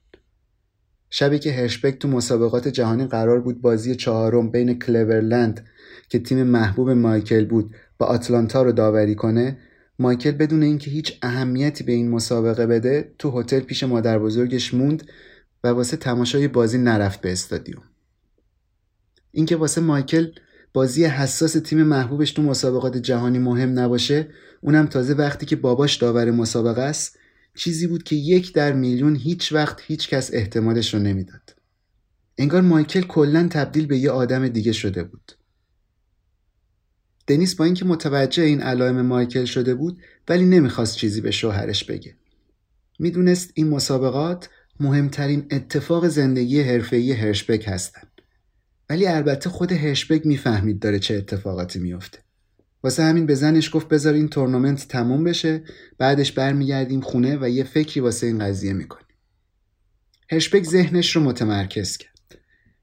[1.18, 5.66] شبی که هرشبک تو مسابقات جهانی قرار بود بازی چهارم بین کلورلند
[6.08, 9.58] که تیم محبوب مایکل بود با آتلانتا رو داوری کنه
[9.98, 15.02] مایکل بدون اینکه هیچ اهمیتی به این مسابقه بده تو هتل پیش مادر بزرگش موند
[15.64, 17.82] و واسه تماشای بازی نرفت به استادیوم.
[19.32, 20.26] اینکه واسه مایکل
[20.72, 24.28] بازی حساس تیم محبوبش تو مسابقات جهانی مهم نباشه
[24.60, 27.18] اونم تازه وقتی که باباش داور مسابقه است.
[27.56, 31.56] چیزی بود که یک در میلیون هیچ وقت هیچ کس احتمالش رو نمی‌داد.
[32.38, 35.32] انگار مایکل کلا تبدیل به یه آدم دیگه شده بود.
[37.26, 42.16] دنیس با اینکه متوجه این علائم مایکل شده بود ولی نمی‌خواست چیزی به شوهرش بگه.
[42.98, 44.48] می‌دونست این مسابقات
[44.80, 48.20] مهمترین اتفاق زندگی حرفه‌ای هرشبک هستند.
[48.90, 52.18] ولی البته خود هرشبک می‌فهمید داره چه اتفاقاتی میفته.
[52.86, 55.62] واسه همین به زنش گفت بذار این تورنمنت تموم بشه
[55.98, 59.06] بعدش برمیگردیم خونه و یه فکری واسه این قضیه می‌کنیم.
[60.30, 62.38] هشبک ذهنش رو متمرکز کرد.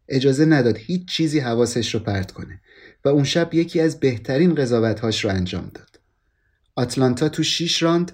[0.09, 2.61] اجازه نداد هیچ چیزی حواسش رو پرت کنه
[3.05, 5.99] و اون شب یکی از بهترین قضاوتهاش رو انجام داد.
[6.75, 8.11] آتلانتا تو شیش راند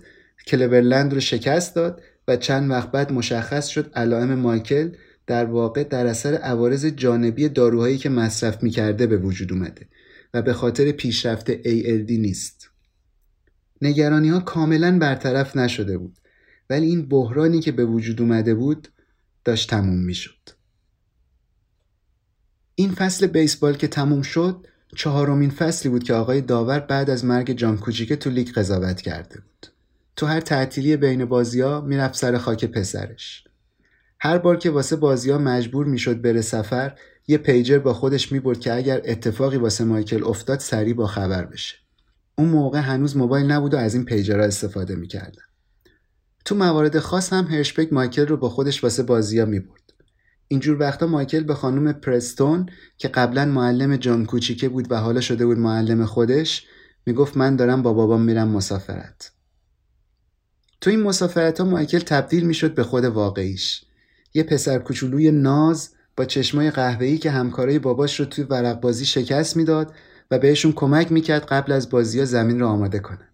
[0.48, 4.92] کلبرلند رو شکست داد و چند وقت بعد مشخص شد علائم مایکل
[5.28, 9.88] در واقع در اثر عوارض جانبی داروهایی که مصرف می‌کرده به وجود اومده.
[10.34, 12.70] و به خاطر پیشرفت ALD نیست.
[13.82, 16.18] نگرانی ها کاملا برطرف نشده بود
[16.70, 18.88] ولی این بحرانی که به وجود اومده بود
[19.46, 20.50] داشت تموم می شد.
[22.76, 24.66] این فصل بیسبال که تموم شد
[24.96, 29.40] چهارمین فصلی بود که آقای داور بعد از مرگ جان کوچیکه تو لیگ قضاوت کرده
[29.40, 29.68] بود.
[30.16, 33.44] تو هر تعطیلی بین بازی ها می‌رفت سر خاک پسرش.
[34.20, 37.00] هر بار که واسه بازی ها مجبور می‌شد بره سفر
[37.30, 41.76] یه پیجر با خودش می‌برد که اگر اتفاقی واسه مایکل افتاد سریع با خبر بشه.
[42.38, 45.42] اون موقع هنوز موبایل نبود و از این پیجرها استفاده می‌کردن.
[46.46, 49.94] تو موارد خاص هم هرشبک مایکل رو با خودش واسه بازیا می‌برد.
[50.48, 55.46] اینجور وقتا مایکل به خانم پرستون که قبلا معلم جان کوچیکه بود و حالا شده
[55.46, 56.66] بود معلم خودش
[57.06, 59.32] می‌گفت من دارم با بابام میرم مسافرت.
[60.82, 63.86] تو این مسافرت ها مایکل تبدیل می‌شد به خود واقعیش.
[64.34, 69.58] یه پسر کوچولوی ناز با چشمای قهوه‌ای که همکارای باباش رو توی ورق بازی شکست
[69.58, 69.94] می‌داد
[70.32, 73.30] و بهشون کمک می‌کرد قبل از بازی ها زمین رو آماده کنن.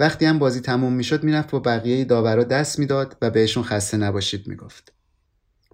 [0.00, 4.48] وقتی هم بازی تموم می‌شد می‌رفت با بقیه داورا دست می‌داد و بهشون خسته نباشید
[4.48, 4.92] می‌گفت.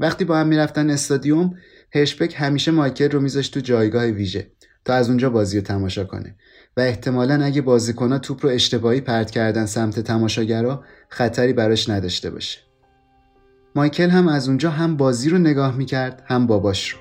[0.00, 1.54] وقتی با هم می‌رفتن استادیوم
[1.94, 4.50] هرشبک همیشه مایکل رو میذاشت تو جایگاه ویژه
[4.84, 6.36] تا از اونجا بازی رو تماشا کنه
[6.76, 12.67] و احتمالا اگه بازیکنها توپ رو اشتباهی پرت کردن سمت تماشاگرا خطری براش نداشته باشه
[13.74, 16.98] مایکل هم از اونجا هم بازی رو نگاه می‌کرد هم باباش رو.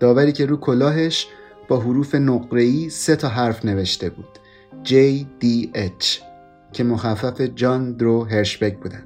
[0.00, 1.26] داوری که رو کلاهش
[1.68, 4.38] با حروف نقره‌ای سه تا حرف نوشته بود.
[4.84, 4.92] J
[5.42, 6.22] D H
[6.72, 9.02] که مخفف جان درو هرشبک بودن.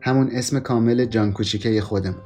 [0.00, 2.22] همون اسم کامل جان کوچیکه خودمون.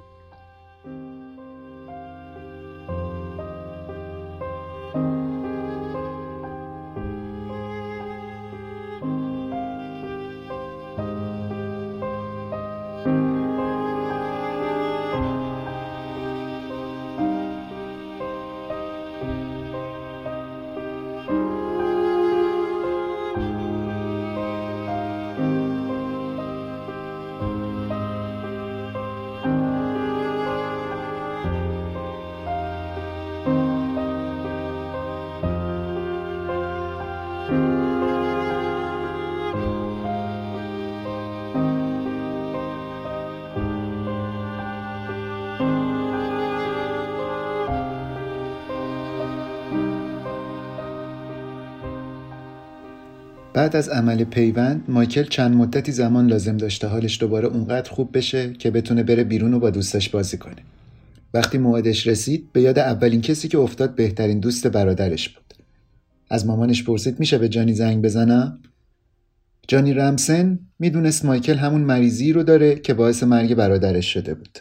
[53.61, 58.53] بعد از عمل پیوند مایکل چند مدتی زمان لازم داشته حالش دوباره اونقدر خوب بشه
[58.53, 60.57] که بتونه بره بیرون و با دوستش بازی کنه.
[61.35, 65.55] وقتی موعدش رسید به یاد اولین کسی که افتاد بهترین دوست برادرش بود.
[66.31, 68.59] از مامانش پرسید میشه به جانی زنگ بزنم؟
[69.69, 74.59] جانی رمسن می‌دونست مایکل همون مریضی رو داره که باعث مرگ برادرش شده بود.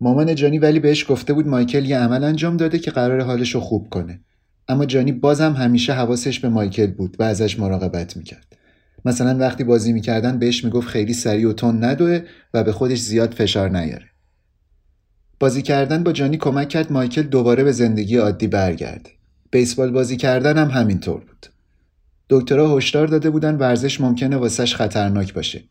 [0.00, 3.60] مامان جانی ولی بهش گفته بود مایکل یه عمل انجام داده که قرار حالش رو
[3.60, 4.20] خوب کنه.
[4.68, 8.56] اما جانی بازم همیشه حواسش به مایکل بود و ازش مراقبت می‌کرد.
[9.04, 12.20] مثلا وقتی بازی می‌کردن بهش می‌گفت خیلی سریع و تون ندوه
[12.54, 14.06] و به خودش زیاد فشار نیاره.
[15.40, 19.10] بازی کردن با جانی کمک کرد مایکل دوباره به زندگی عادی برگرده
[19.50, 21.46] بیسبال بازی کردن هم همینطور بود.
[22.30, 25.64] دکترها هشدار داده بودن ورزش ممکنه واسش خطرناک باشه.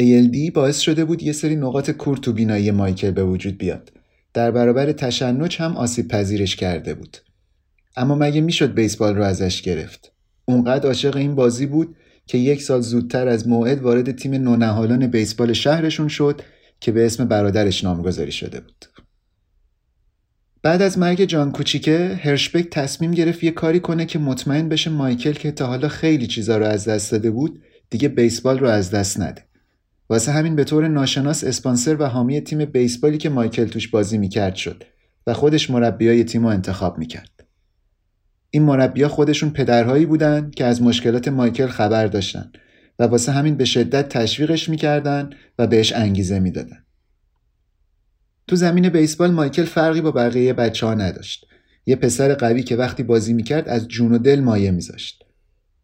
[0.00, 3.92] ALD باعث شده بود یه سری نقاط کور تو بینایی مایکل به وجود بیاد.
[4.34, 7.16] در برابر تشنج هم آسیب پذیرش کرده بود.
[7.96, 10.12] اما مگه می‌شد بیسبال رو ازش گرفت؟
[10.44, 15.52] اونقدر عاشق این بازی بود که یک سال زودتر از موعد وارد تیم نونهالان بیسبال
[15.52, 16.40] شهرشون شد
[16.80, 18.84] که به اسم برادرش نامگذاری شده بود.
[20.62, 25.32] بعد از مرگ جان کوچیکه هرشبک تصمیم گرفت یه کاری کنه که مطمئن بشه مایکل
[25.32, 29.20] که تا حالا خیلی چیزا رو از دست داده بود دیگه بیسبال رو از دست
[29.20, 29.44] نده.
[30.10, 34.54] واسه همین به طور ناشناس اسپانسر و حامی تیم بیسبالی که مایکل توش بازی می‌کرد
[34.54, 34.84] شد
[35.26, 37.41] و خودش مربیای تیم رو انتخاب می‌کرد.
[38.54, 42.52] این مربیا خودشون پدرهایی بودن که از مشکلات مایکل خبر داشتن
[42.98, 46.84] و واسه همین به شدت تشویقش می‌کردن و بهش انگیزه می‌دادن.
[48.48, 51.46] تو زمین بیسبال مایکل فرقی با بقیه بچه ها نداشت.
[51.86, 55.24] یه پسر قوی که وقتی بازی می‌کرد از جون و دل مایه میذاشت.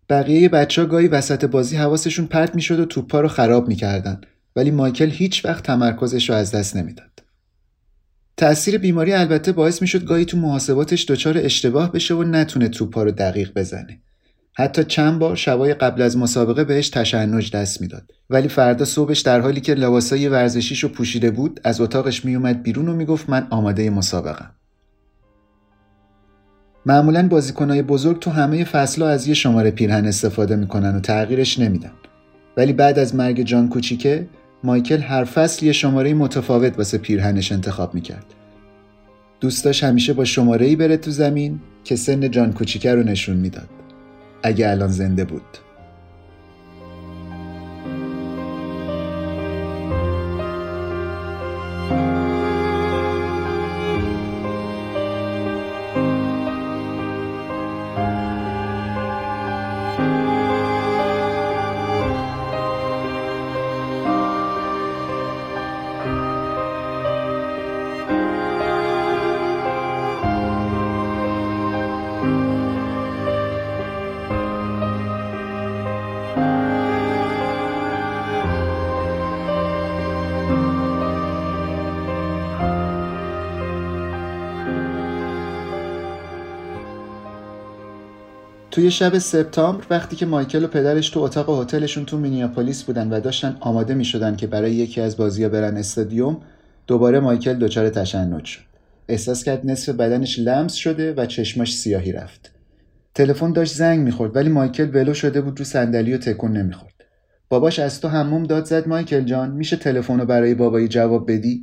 [0.08, 4.20] بقیه بچه ها گاهی وسط بازی حواسشون پرت می‌شد و توپا رو خراب می‌کردن
[4.56, 7.22] ولی مایکل هیچ وقت تمرکزش رو از دست نمی‌داد.
[8.38, 13.10] تأثیر بیماری البته باعث می‌شد گاهی تو محاسباتش دچار اشتباه بشه و نتونه توپا رو
[13.10, 13.98] دقیق بزنه.
[14.52, 18.12] حتی چند بار شبای قبل از مسابقه بهش تشنج دست می‌داد.
[18.30, 22.88] ولی فردا صبحش در حالی که لباسای ورزشیش رو پوشیده بود از اتاقش میومد بیرون
[22.88, 24.50] و می‌گفت من آماده مسابقم.
[26.86, 31.92] معمولا بازیکنهای بزرگ تو همه فصلها از یه شماره پیرهن استفاده می‌کنن و تغییرش نمیدن.
[32.56, 34.28] ولی بعد از مرگ جان کوچیکه
[34.64, 38.34] مایکل هر فصل یه شماره متفاوت واسه پیرهنش انتخاب می‌کرد.
[39.40, 43.36] دوست داشت همیشه با شماره ای بره تو زمین که سن جان کوچیکه رو نشون
[43.36, 43.68] می‌داد.
[44.42, 45.42] اگه الان زنده بود.
[88.78, 93.20] توی شب سپتامبر وقتی که مایکل و پدرش تو اتاق هتلشون تو مینیاپولیس بودن و
[93.20, 96.40] داشتن آماده می شدن که برای یکی از بازی‌ها برن استادیوم
[96.86, 98.60] دوباره مایکل دچار تشنج شد.
[99.08, 102.50] احساس کرد نصف بدنش لمس شده و چشماش سیاهی رفت.
[103.14, 107.04] تلفن داشت زنگ می‌خورد ولی مایکل ولو شده بود رو صندلی و تکون نمی‌خورد.
[107.48, 111.62] باباش از تو هموم داد زد مایکل جان میشه تلفن رو برای بابایی جواب بدی؟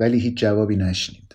[0.00, 1.27] ولی هیچ جوابی نشنید.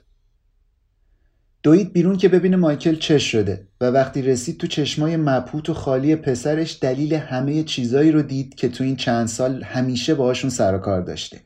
[1.64, 6.16] دوید بیرون که ببینه مایکل چش شده و وقتی رسید تو چشمای مبهوت و خالی
[6.16, 10.78] پسرش دلیل همه چیزایی رو دید که تو این چند سال همیشه باهاشون سر و
[10.78, 11.40] کار داشته.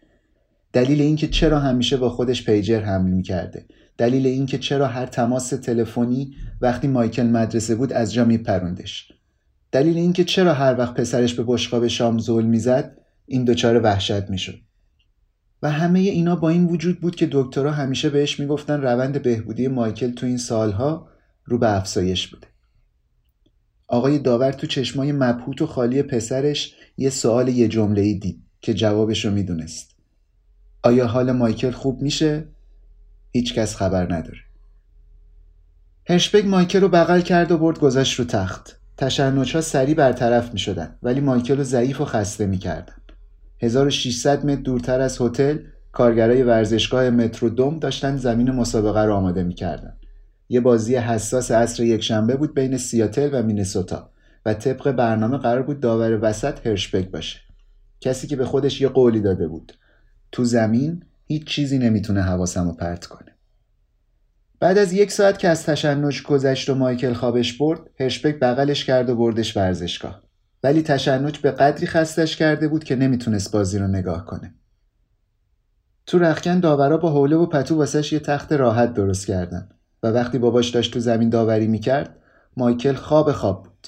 [0.74, 3.66] دلیل اینکه چرا همیشه با خودش پیجر حمل می‌کرده.
[3.98, 9.12] دلیل اینکه چرا هر تماس تلفنی وقتی مایکل مدرسه بود از جا میپروندش.
[9.72, 14.60] دلیل اینکه چرا هر وقت پسرش به بشقاب شام زل می‌زد این دچار وحشت می‌شد.
[15.62, 20.12] و همه اینا با این وجود بود که دکترها همیشه بهش می‌گفتن روند بهبودی مایکل
[20.12, 21.10] تو این سالها
[21.46, 22.48] رو به افزایش بوده
[23.88, 28.74] آقای داور تو چشمای مبهوت و خالی پسرش یه سوال یه جمله ای دید که
[28.74, 29.96] جوابش رو می‌دونست
[30.84, 32.48] آیا حال مایکل خوب میشه؟
[33.32, 34.40] هیچکس خبر نداره
[36.10, 40.60] هرشبگ مایکل رو بغل کرد و برد گذاشت رو تخت تشنج ها سریع برطرف می
[40.60, 42.60] شدن ولی مایکل رو ضعیف و خسته می.
[43.60, 45.58] 1600 متر دورتر از هتل
[45.92, 49.94] کارگرای ورزشگاه مترودوم داشتن زمین مسابقه را آماده می‌کردن.
[50.50, 54.10] یه بازی حساس عصر یکشنبه بود بین سیاتل و مینسوتا
[54.46, 57.40] و طبق برنامه قرار بود داور وسط هرشبک باشه.
[58.02, 59.74] کسی که به خودش یه قولی داده بود.
[60.32, 63.32] تو زمین هیچ چیزی نمی‌تونه حواسمو پرت کنه.
[64.60, 69.10] بعد از یک ساعت که از تشنج گذشت و مایکل خوابش برد، هرشبک بغلش کرد
[69.10, 70.27] و بردش ورزشگاه.
[70.64, 74.54] ولی تشنج به قدری خستش کرده بود که نمی‌تونست بازی رو نگاه کنه.
[76.06, 79.70] تو رخکن داورا با حوله و پتو واسش یه تخت راحت درست کردن
[80.04, 82.16] و وقتی باباش داشت تو زمین داوری می‌کرد
[82.58, 83.88] مایکل خواب خواب بود.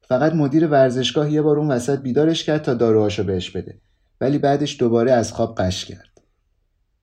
[0.00, 3.80] فقط مدیر ورزشگاه یه بار اون وسط بیدارش کرد تا داروهاشو بهش بده
[4.20, 6.08] ولی بعدش دوباره از خواب قش کرد.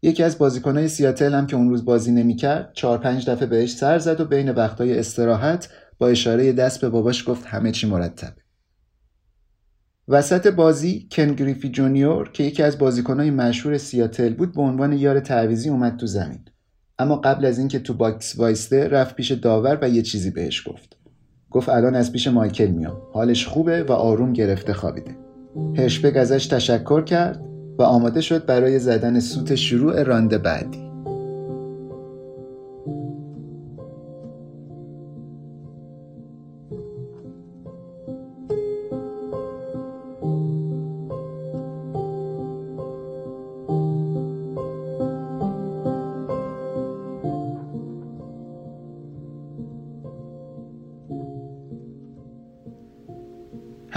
[0.01, 3.99] یکی از بازیکنهای سیاتل هم که اون روز بازی نمی‌کرد چهار پنج دفعه بهش سر
[3.99, 8.41] زد و بین وقتای استراحت با اشاره دست به باباش گفت همه چی مرتبه.
[10.11, 15.19] وسط بازی کن گریفی جونیور که یکی از بازیکنهای مشهور سیاتل بود به عنوان یار
[15.19, 16.39] تعویضی اومد تو زمین.
[16.99, 20.97] اما قبل از اینکه تو box وایسته رفت پیش داور و یه چیزی بهش گفت.
[21.51, 22.97] گفت الان از پیش مایکل میام.
[23.13, 25.17] حالش خوبه و آروم گرفته خوابیده.
[25.77, 27.45] هرشبک ازش تشکر کرد
[27.79, 30.88] و آماده شد برای زدن سوت شروع راند بعدی.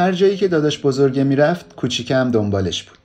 [0.03, 2.99] هر جایی که داداش بزرگه می‌رفت کوچیکه هم دنبالش بود.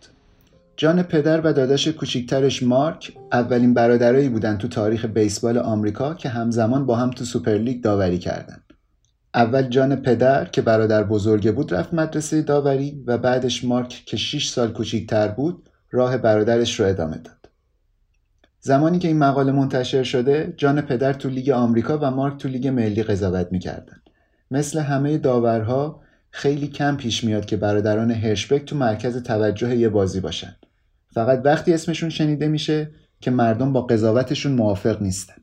[0.78, 6.86] جان پدر و داداش کوچیکترش مارک اولین برادرایی بودن تو تاریخ بیسبال آمریکا که همزمان
[6.86, 8.64] با هم تو سوپرلیگ داوری کردن.
[9.34, 14.50] اول جان پدر که برادر بزرگه بود رفت مدرسه داوری و بعدش مارک که 6
[14.50, 17.50] سال کوچیکتر بود راه برادرش رو ادامه داد.
[18.60, 22.68] زمانی که این مقاله منتشر شده جان پدر تو لیگ آمریکا و مارک تو لیگ
[22.68, 24.02] ملی قضاوت می‌کردن.
[24.52, 26.07] مثل همه داورها
[26.38, 30.56] خیلی کم پیش میاد که برادران هرشبک تو مرکز توجه یه بازی باشن.
[31.14, 35.36] فقط وقتی اسمشون شنیده میشه که مردم با قضاوتشون موافق نیستن.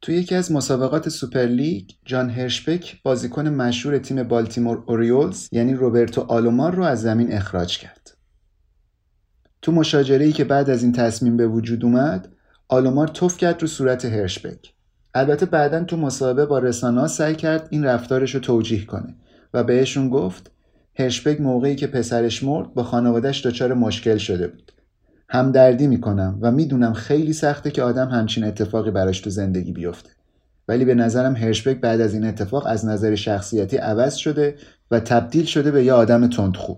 [0.00, 6.74] تو یکی از مسابقات سوپرلیگ جان هرشبک بازیکن مشهور تیم بالتیمور اوریولز یعنی روبرتو آلومار
[6.74, 8.16] رو از زمین اخراج کرد.
[9.62, 12.32] تو مشاجره که بعد از این تصمیم به وجود اومد
[12.68, 14.74] آلومار توف کرد رو صورت هرشبک.
[15.14, 19.14] البته بعدا تو مصاحبه با رسانه سعی کرد این رفتارش رو توجیه کنه
[19.54, 20.50] و بهشون گفت
[20.98, 24.72] هرشبگ موقعی که پسرش مرد با خانوادهش دچار مشکل شده بود.
[25.28, 30.10] همدردی می‌کنم و می‌دونم خیلی سخته که آدم همچین اتفاقی براش تو زندگی بیفته.
[30.68, 34.56] ولی به نظرم هرشبگ بعد از این اتفاق از نظر شخصیتی عوض شده
[34.90, 36.74] و تبدیل شده به یه آدم تندخو.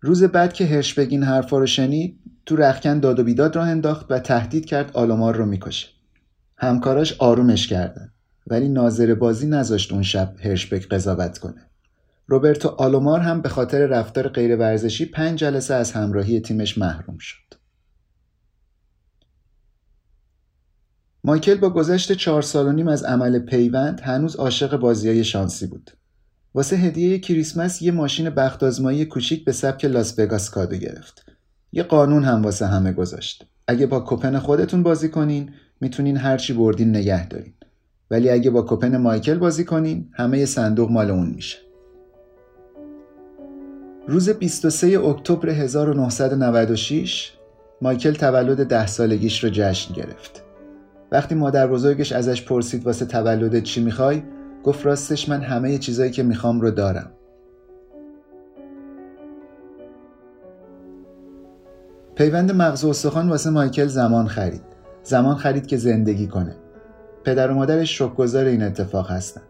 [0.00, 4.06] روز بعد که هرشبگ این حرفا رو شنید تو رخکن داد و بیداد راه انداخت
[4.10, 5.88] و تهدید کرد آلومار رو می‌کشه.
[6.60, 8.12] همکاراش آرومش کردن
[8.46, 11.66] ولی ناظر بازی نذاشت اون شب هرشبک قضاوت کنه.
[12.26, 17.54] روبرتو آلومار هم به خاطر رفتار غیر ورزشی پنج جلسه از همراهی تیمش محروم شد.
[21.24, 25.66] مایکل با گذشت چهار سال و نیم از عمل پیوند هنوز عاشق بازی های شانسی
[25.66, 25.90] بود.
[26.54, 31.26] واسه هدیه کریسمس یه ماشین بخت آزمایی کوچیک به سبک لاس وگاس کادو گرفت.
[31.72, 33.46] یه قانون هم واسه همه گذاشت.
[33.68, 35.50] اگه با کپن خودتون بازی کنین
[35.80, 37.52] می‌تونین هرچی بردین نگه دارین.
[38.10, 41.58] ولی اگه با کپن مایکل بازی کنین همه صندوق مال اون میشه.
[44.08, 47.32] روز 23 اکتبر 1996
[47.82, 50.42] مایکل تولد ده سالگیش رو جشن گرفت.
[51.12, 54.22] وقتی مادر بزرگش ازش پرسید واسه تولد چی می‌خوای
[54.64, 57.10] گفت راستش من همه چیزایی که می‌خوام رو دارم.
[62.14, 64.69] پیوند مغز استخوان واسه مایکل زمان خرید.
[65.02, 66.54] زمان خرید که زندگی کنه.
[67.24, 69.42] پدر و مادرش شکرگزار این اتفاق هستن.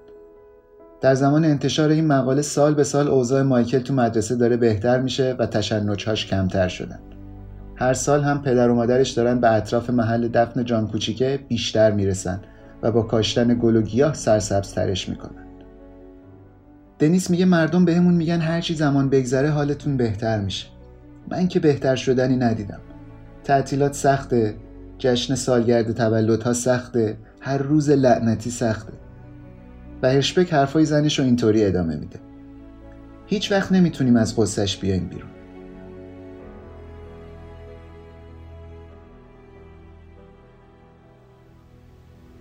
[1.00, 5.36] در زمان انتشار این مقاله سال به سال اوضاع مایکل تو مدرسه داره بهتر میشه
[5.38, 6.98] و تشنجهاش کمتر شدن.
[7.76, 12.40] هر سال هم پدر و مادرش دارن به اطراف محل دفن جان کوچیکه بیشتر می‌رسن
[12.82, 15.46] و با کاشتن گل و گیاه سرسبز ترش می‌کنن.
[16.98, 20.66] دنیس میگه مردم بهمون میگن هرچی زمان بگذره حالتون بهتر میشه.
[21.30, 22.80] من که بهتر شدنی ندیدم.
[23.44, 24.54] تعطیلات سخته.
[25.00, 28.92] جشن سالگرد تولدها سخته هر روز لعنتی سخته
[30.02, 32.20] و هرشبک حرفای زنش رو اینطوری ادامه میده
[33.26, 35.30] هیچ وقت نمی‌تونیم از قصهش بیایم بیرون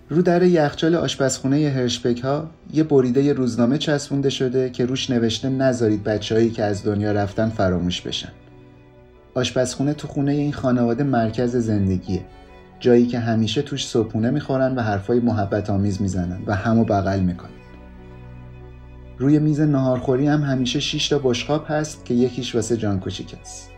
[0.09, 6.03] رو در یخچال آشپزخونه هرشبک ها یه بریده روزنامه چسبونده شده که روش نوشته نذارید
[6.03, 8.29] بچههایی که از دنیا رفتن فراموش بشن.
[9.33, 12.25] آشپزخونه تو خونه این خانواده مرکز زندگیه.
[12.79, 17.49] جایی که همیشه توش صبحونه می‌خورن و حرفای محبت آمیز می‌زنن و همو بغل می‌کنن.
[19.17, 23.69] روی میز ناهارخوری هم همیشه 6 تا بشقاب هست که یکیش واسه جان کوچیک است.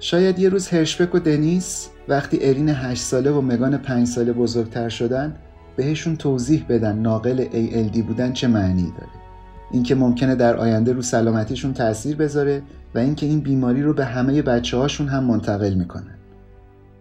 [0.00, 4.88] شاید یه روز هرشبک و دنیس وقتی ارین هشت ساله و مگان پنج ساله بزرگتر
[4.88, 5.36] شدن
[5.76, 9.25] بهشون توضیح بدن ناقل ALD بودن چه معنی داره
[9.70, 12.62] اینکه ممکنه در آینده رو سلامتیشون تاثیر بذاره
[12.94, 16.14] و اینکه این بیماری رو به همه بچه هاشون هم منتقل می‌کنن.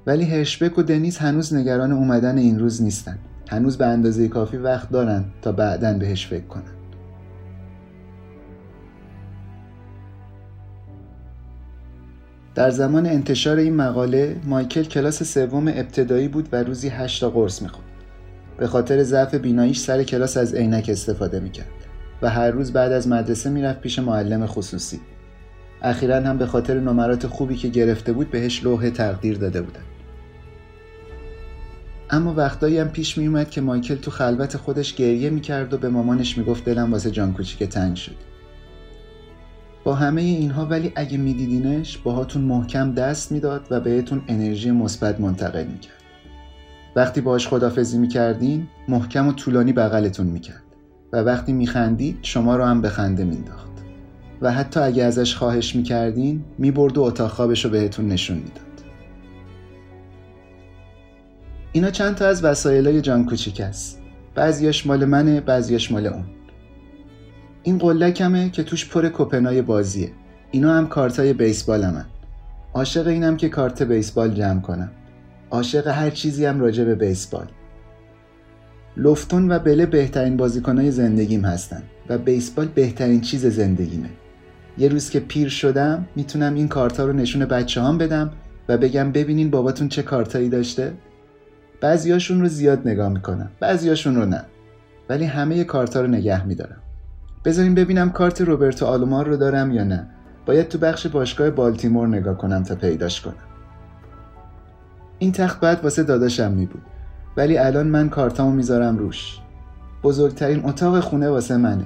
[0.08, 3.18] ولی هرشبک و دنیس هنوز نگران اومدن این روز نیستن.
[3.50, 6.64] هنوز به اندازه کافی وقت دارن تا بعدا بهش فکر کنن.
[12.56, 17.62] در زمان انتشار این مقاله مایکل کلاس سوم ابتدایی بود و روزی 8 تا قرص
[17.62, 17.86] می‌خورد.
[18.58, 21.85] به خاطر ضعف بیناییش سر کلاس از عینک استفاده می‌کرد.
[22.22, 25.00] و هر روز بعد از مدرسه می‌رفت پیش معلم خصوصی.
[25.82, 29.84] اخیرا هم به خاطر نمرات خوبی که گرفته بود بهش لوح تقدیر داده بودن.
[32.10, 36.38] اما وقتایی هم پیش میومد که مایکل تو خلوت خودش گریه می‌کرد و به مامانش
[36.38, 38.16] می‌گفت دلم واسه جان کوچیک تنگ شد.
[39.84, 45.64] با همه اینها ولی اگه میدیدینش باهاتون محکم دست می‌داد و بهتون انرژی مثبت منتقل
[45.64, 45.94] می‌کرد
[46.96, 50.65] وقتی باش خدافزی می‌کردین محکم و طولانی بغلتون می‌کرد
[51.16, 53.72] و وقتی میخندید شما رو هم به خنده مینداخت.
[54.42, 58.62] و حتی اگه ازش خواهش می‌کردین می‌برد و اتاق خوابش رو بهتون نشون می‌داد.
[61.72, 64.02] اینا چند تا از وسایلای جان کوچیک است.
[64.36, 66.26] بعضیاش مال منه بعضیاش مال اون.
[67.64, 70.12] این قلکمه که توش پر کپنای بازیه.
[70.52, 72.06] اینا هم کارتای بیسبال همن.
[72.74, 74.92] عاشق اینم که کارت بیسبال جمع کنم.
[75.52, 77.48] عاشق هر چیزی هم راجع به بیسبال.
[78.98, 84.10] لفتون و بله بهترین بازیکنای زندگیم هستن و بیسبال بهترین چیز زندگیمه.
[84.78, 88.32] یه روز که پیر شدم می‌تونم این کارتا رو نشون بچه هم بدم
[88.70, 90.94] و بگم ببینین باباتون چه کارتایی داشته؟
[91.82, 94.42] بعضیاشون رو زیاد نگاه می‌کنم بعضیاشون رو نه.
[95.10, 96.78] ولی همه کارتا رو نگه میدارم.
[97.46, 100.08] بذاریم ببینم کارت روبرتو آلومار رو دارم یا نه.
[100.46, 103.34] باید تو بخش باشگاه بالتیمور نگاه کنم تا پیداش کنم.
[105.20, 106.82] این تخت بعد واسه داداشم می بود
[107.38, 109.40] ولی الان من کارتامو می‌ذارم روش.
[110.04, 111.86] بزرگترین اتاق خونه واسه منه.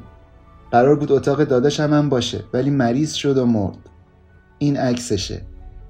[0.71, 3.77] قرار بود اتاق داداشم هم باشه ولی مریض شد و مرد.
[4.57, 5.41] این عکسشه.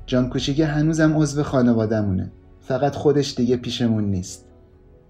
[0.06, 2.32] جان کوچیکه هنوزم عضو خانوادهمونه.
[2.62, 4.46] فقط خودش دیگه پیشمون نیست.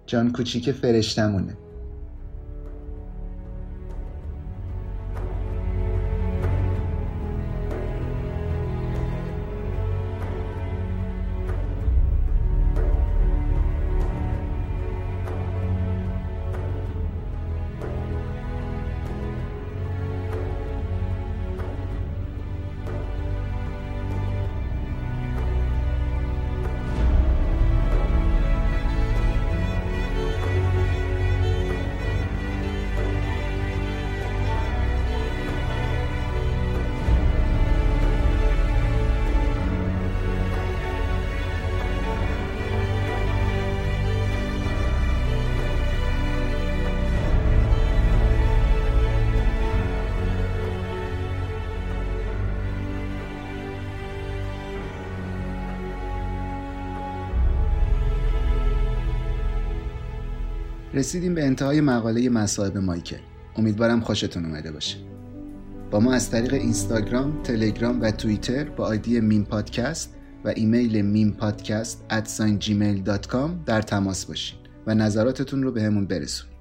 [0.05, 1.57] جان کوچیک فرشتمونه
[60.99, 63.19] رسیدیم به انتهای مقاله مصائب مایکل.
[63.55, 64.97] امیدوارم خوشتون اومده باشه.
[65.91, 71.31] با ما از طریق اینستاگرام، تلگرام و توییتر با آیدی میم پادکست و ایمیل میم
[71.31, 72.05] پادکست
[73.65, 76.55] در تماس باشین و نظراتتون رو به برسونید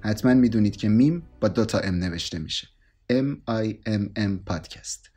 [0.00, 2.68] حتما می‌دونید که میم با دو تا M نوشته میشه.
[3.12, 5.10] M I M M پادکست.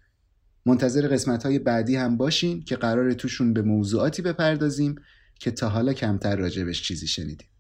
[0.66, 4.95] منتظر قسمت های بعدی هم باشین که قراره توشون به موضوعاتی بپردازیم
[5.39, 7.51] که تا حالا کمتر راجبش چیزی شنیدین.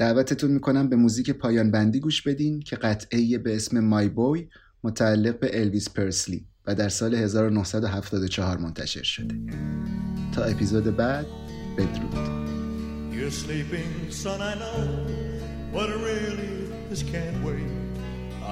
[0.00, 4.48] دعوتتون می‌کنم به موزیک پایان بندی گوش بدین که قطعه به اسم مای بوی
[4.84, 9.34] متعلق به الویس پرسلی و در سال 1974 منتشر شده
[10.34, 11.26] تا اپیزود بعد
[11.78, 12.40] بدرود
[13.12, 14.80] You're sleeping, son, I know,
[15.74, 16.54] but really
[16.90, 17.72] this can't wait.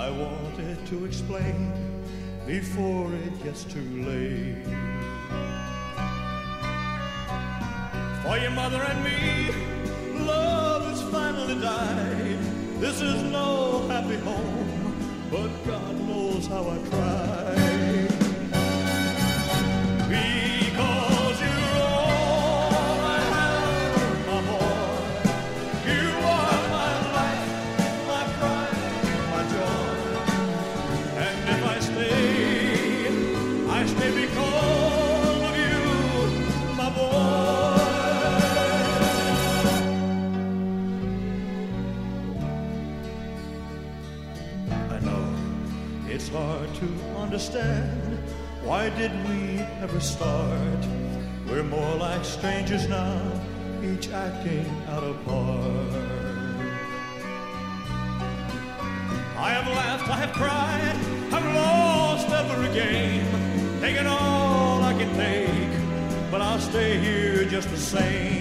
[0.05, 1.61] I wanted to explain
[2.47, 4.67] before it gets too late.
[8.23, 9.78] For your mother and me,
[10.27, 12.39] love has finally died.
[12.81, 14.97] This is no happy home,
[15.31, 17.68] but God knows how I tried.
[47.39, 48.19] Understand.
[48.65, 50.81] Why did we ever start?
[51.47, 53.21] We're more like strangers now,
[53.81, 55.93] each acting out a part.
[59.47, 60.97] I have laughed, I have cried,
[61.33, 63.25] I've lost every game,
[63.81, 68.38] taken all I can take, but I'll stay here just the same.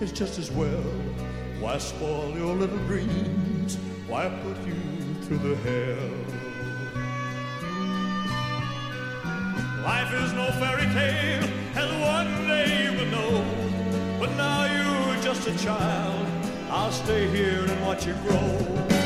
[0.00, 0.82] It's just as well.
[1.60, 3.76] Why spoil your little dreams?
[4.06, 4.74] Why put you
[5.22, 6.10] through the hell?
[9.82, 13.44] Life is no fairy tale, as one day you will know.
[14.20, 16.26] But now you're just a child.
[16.70, 19.05] I'll stay here and watch you grow.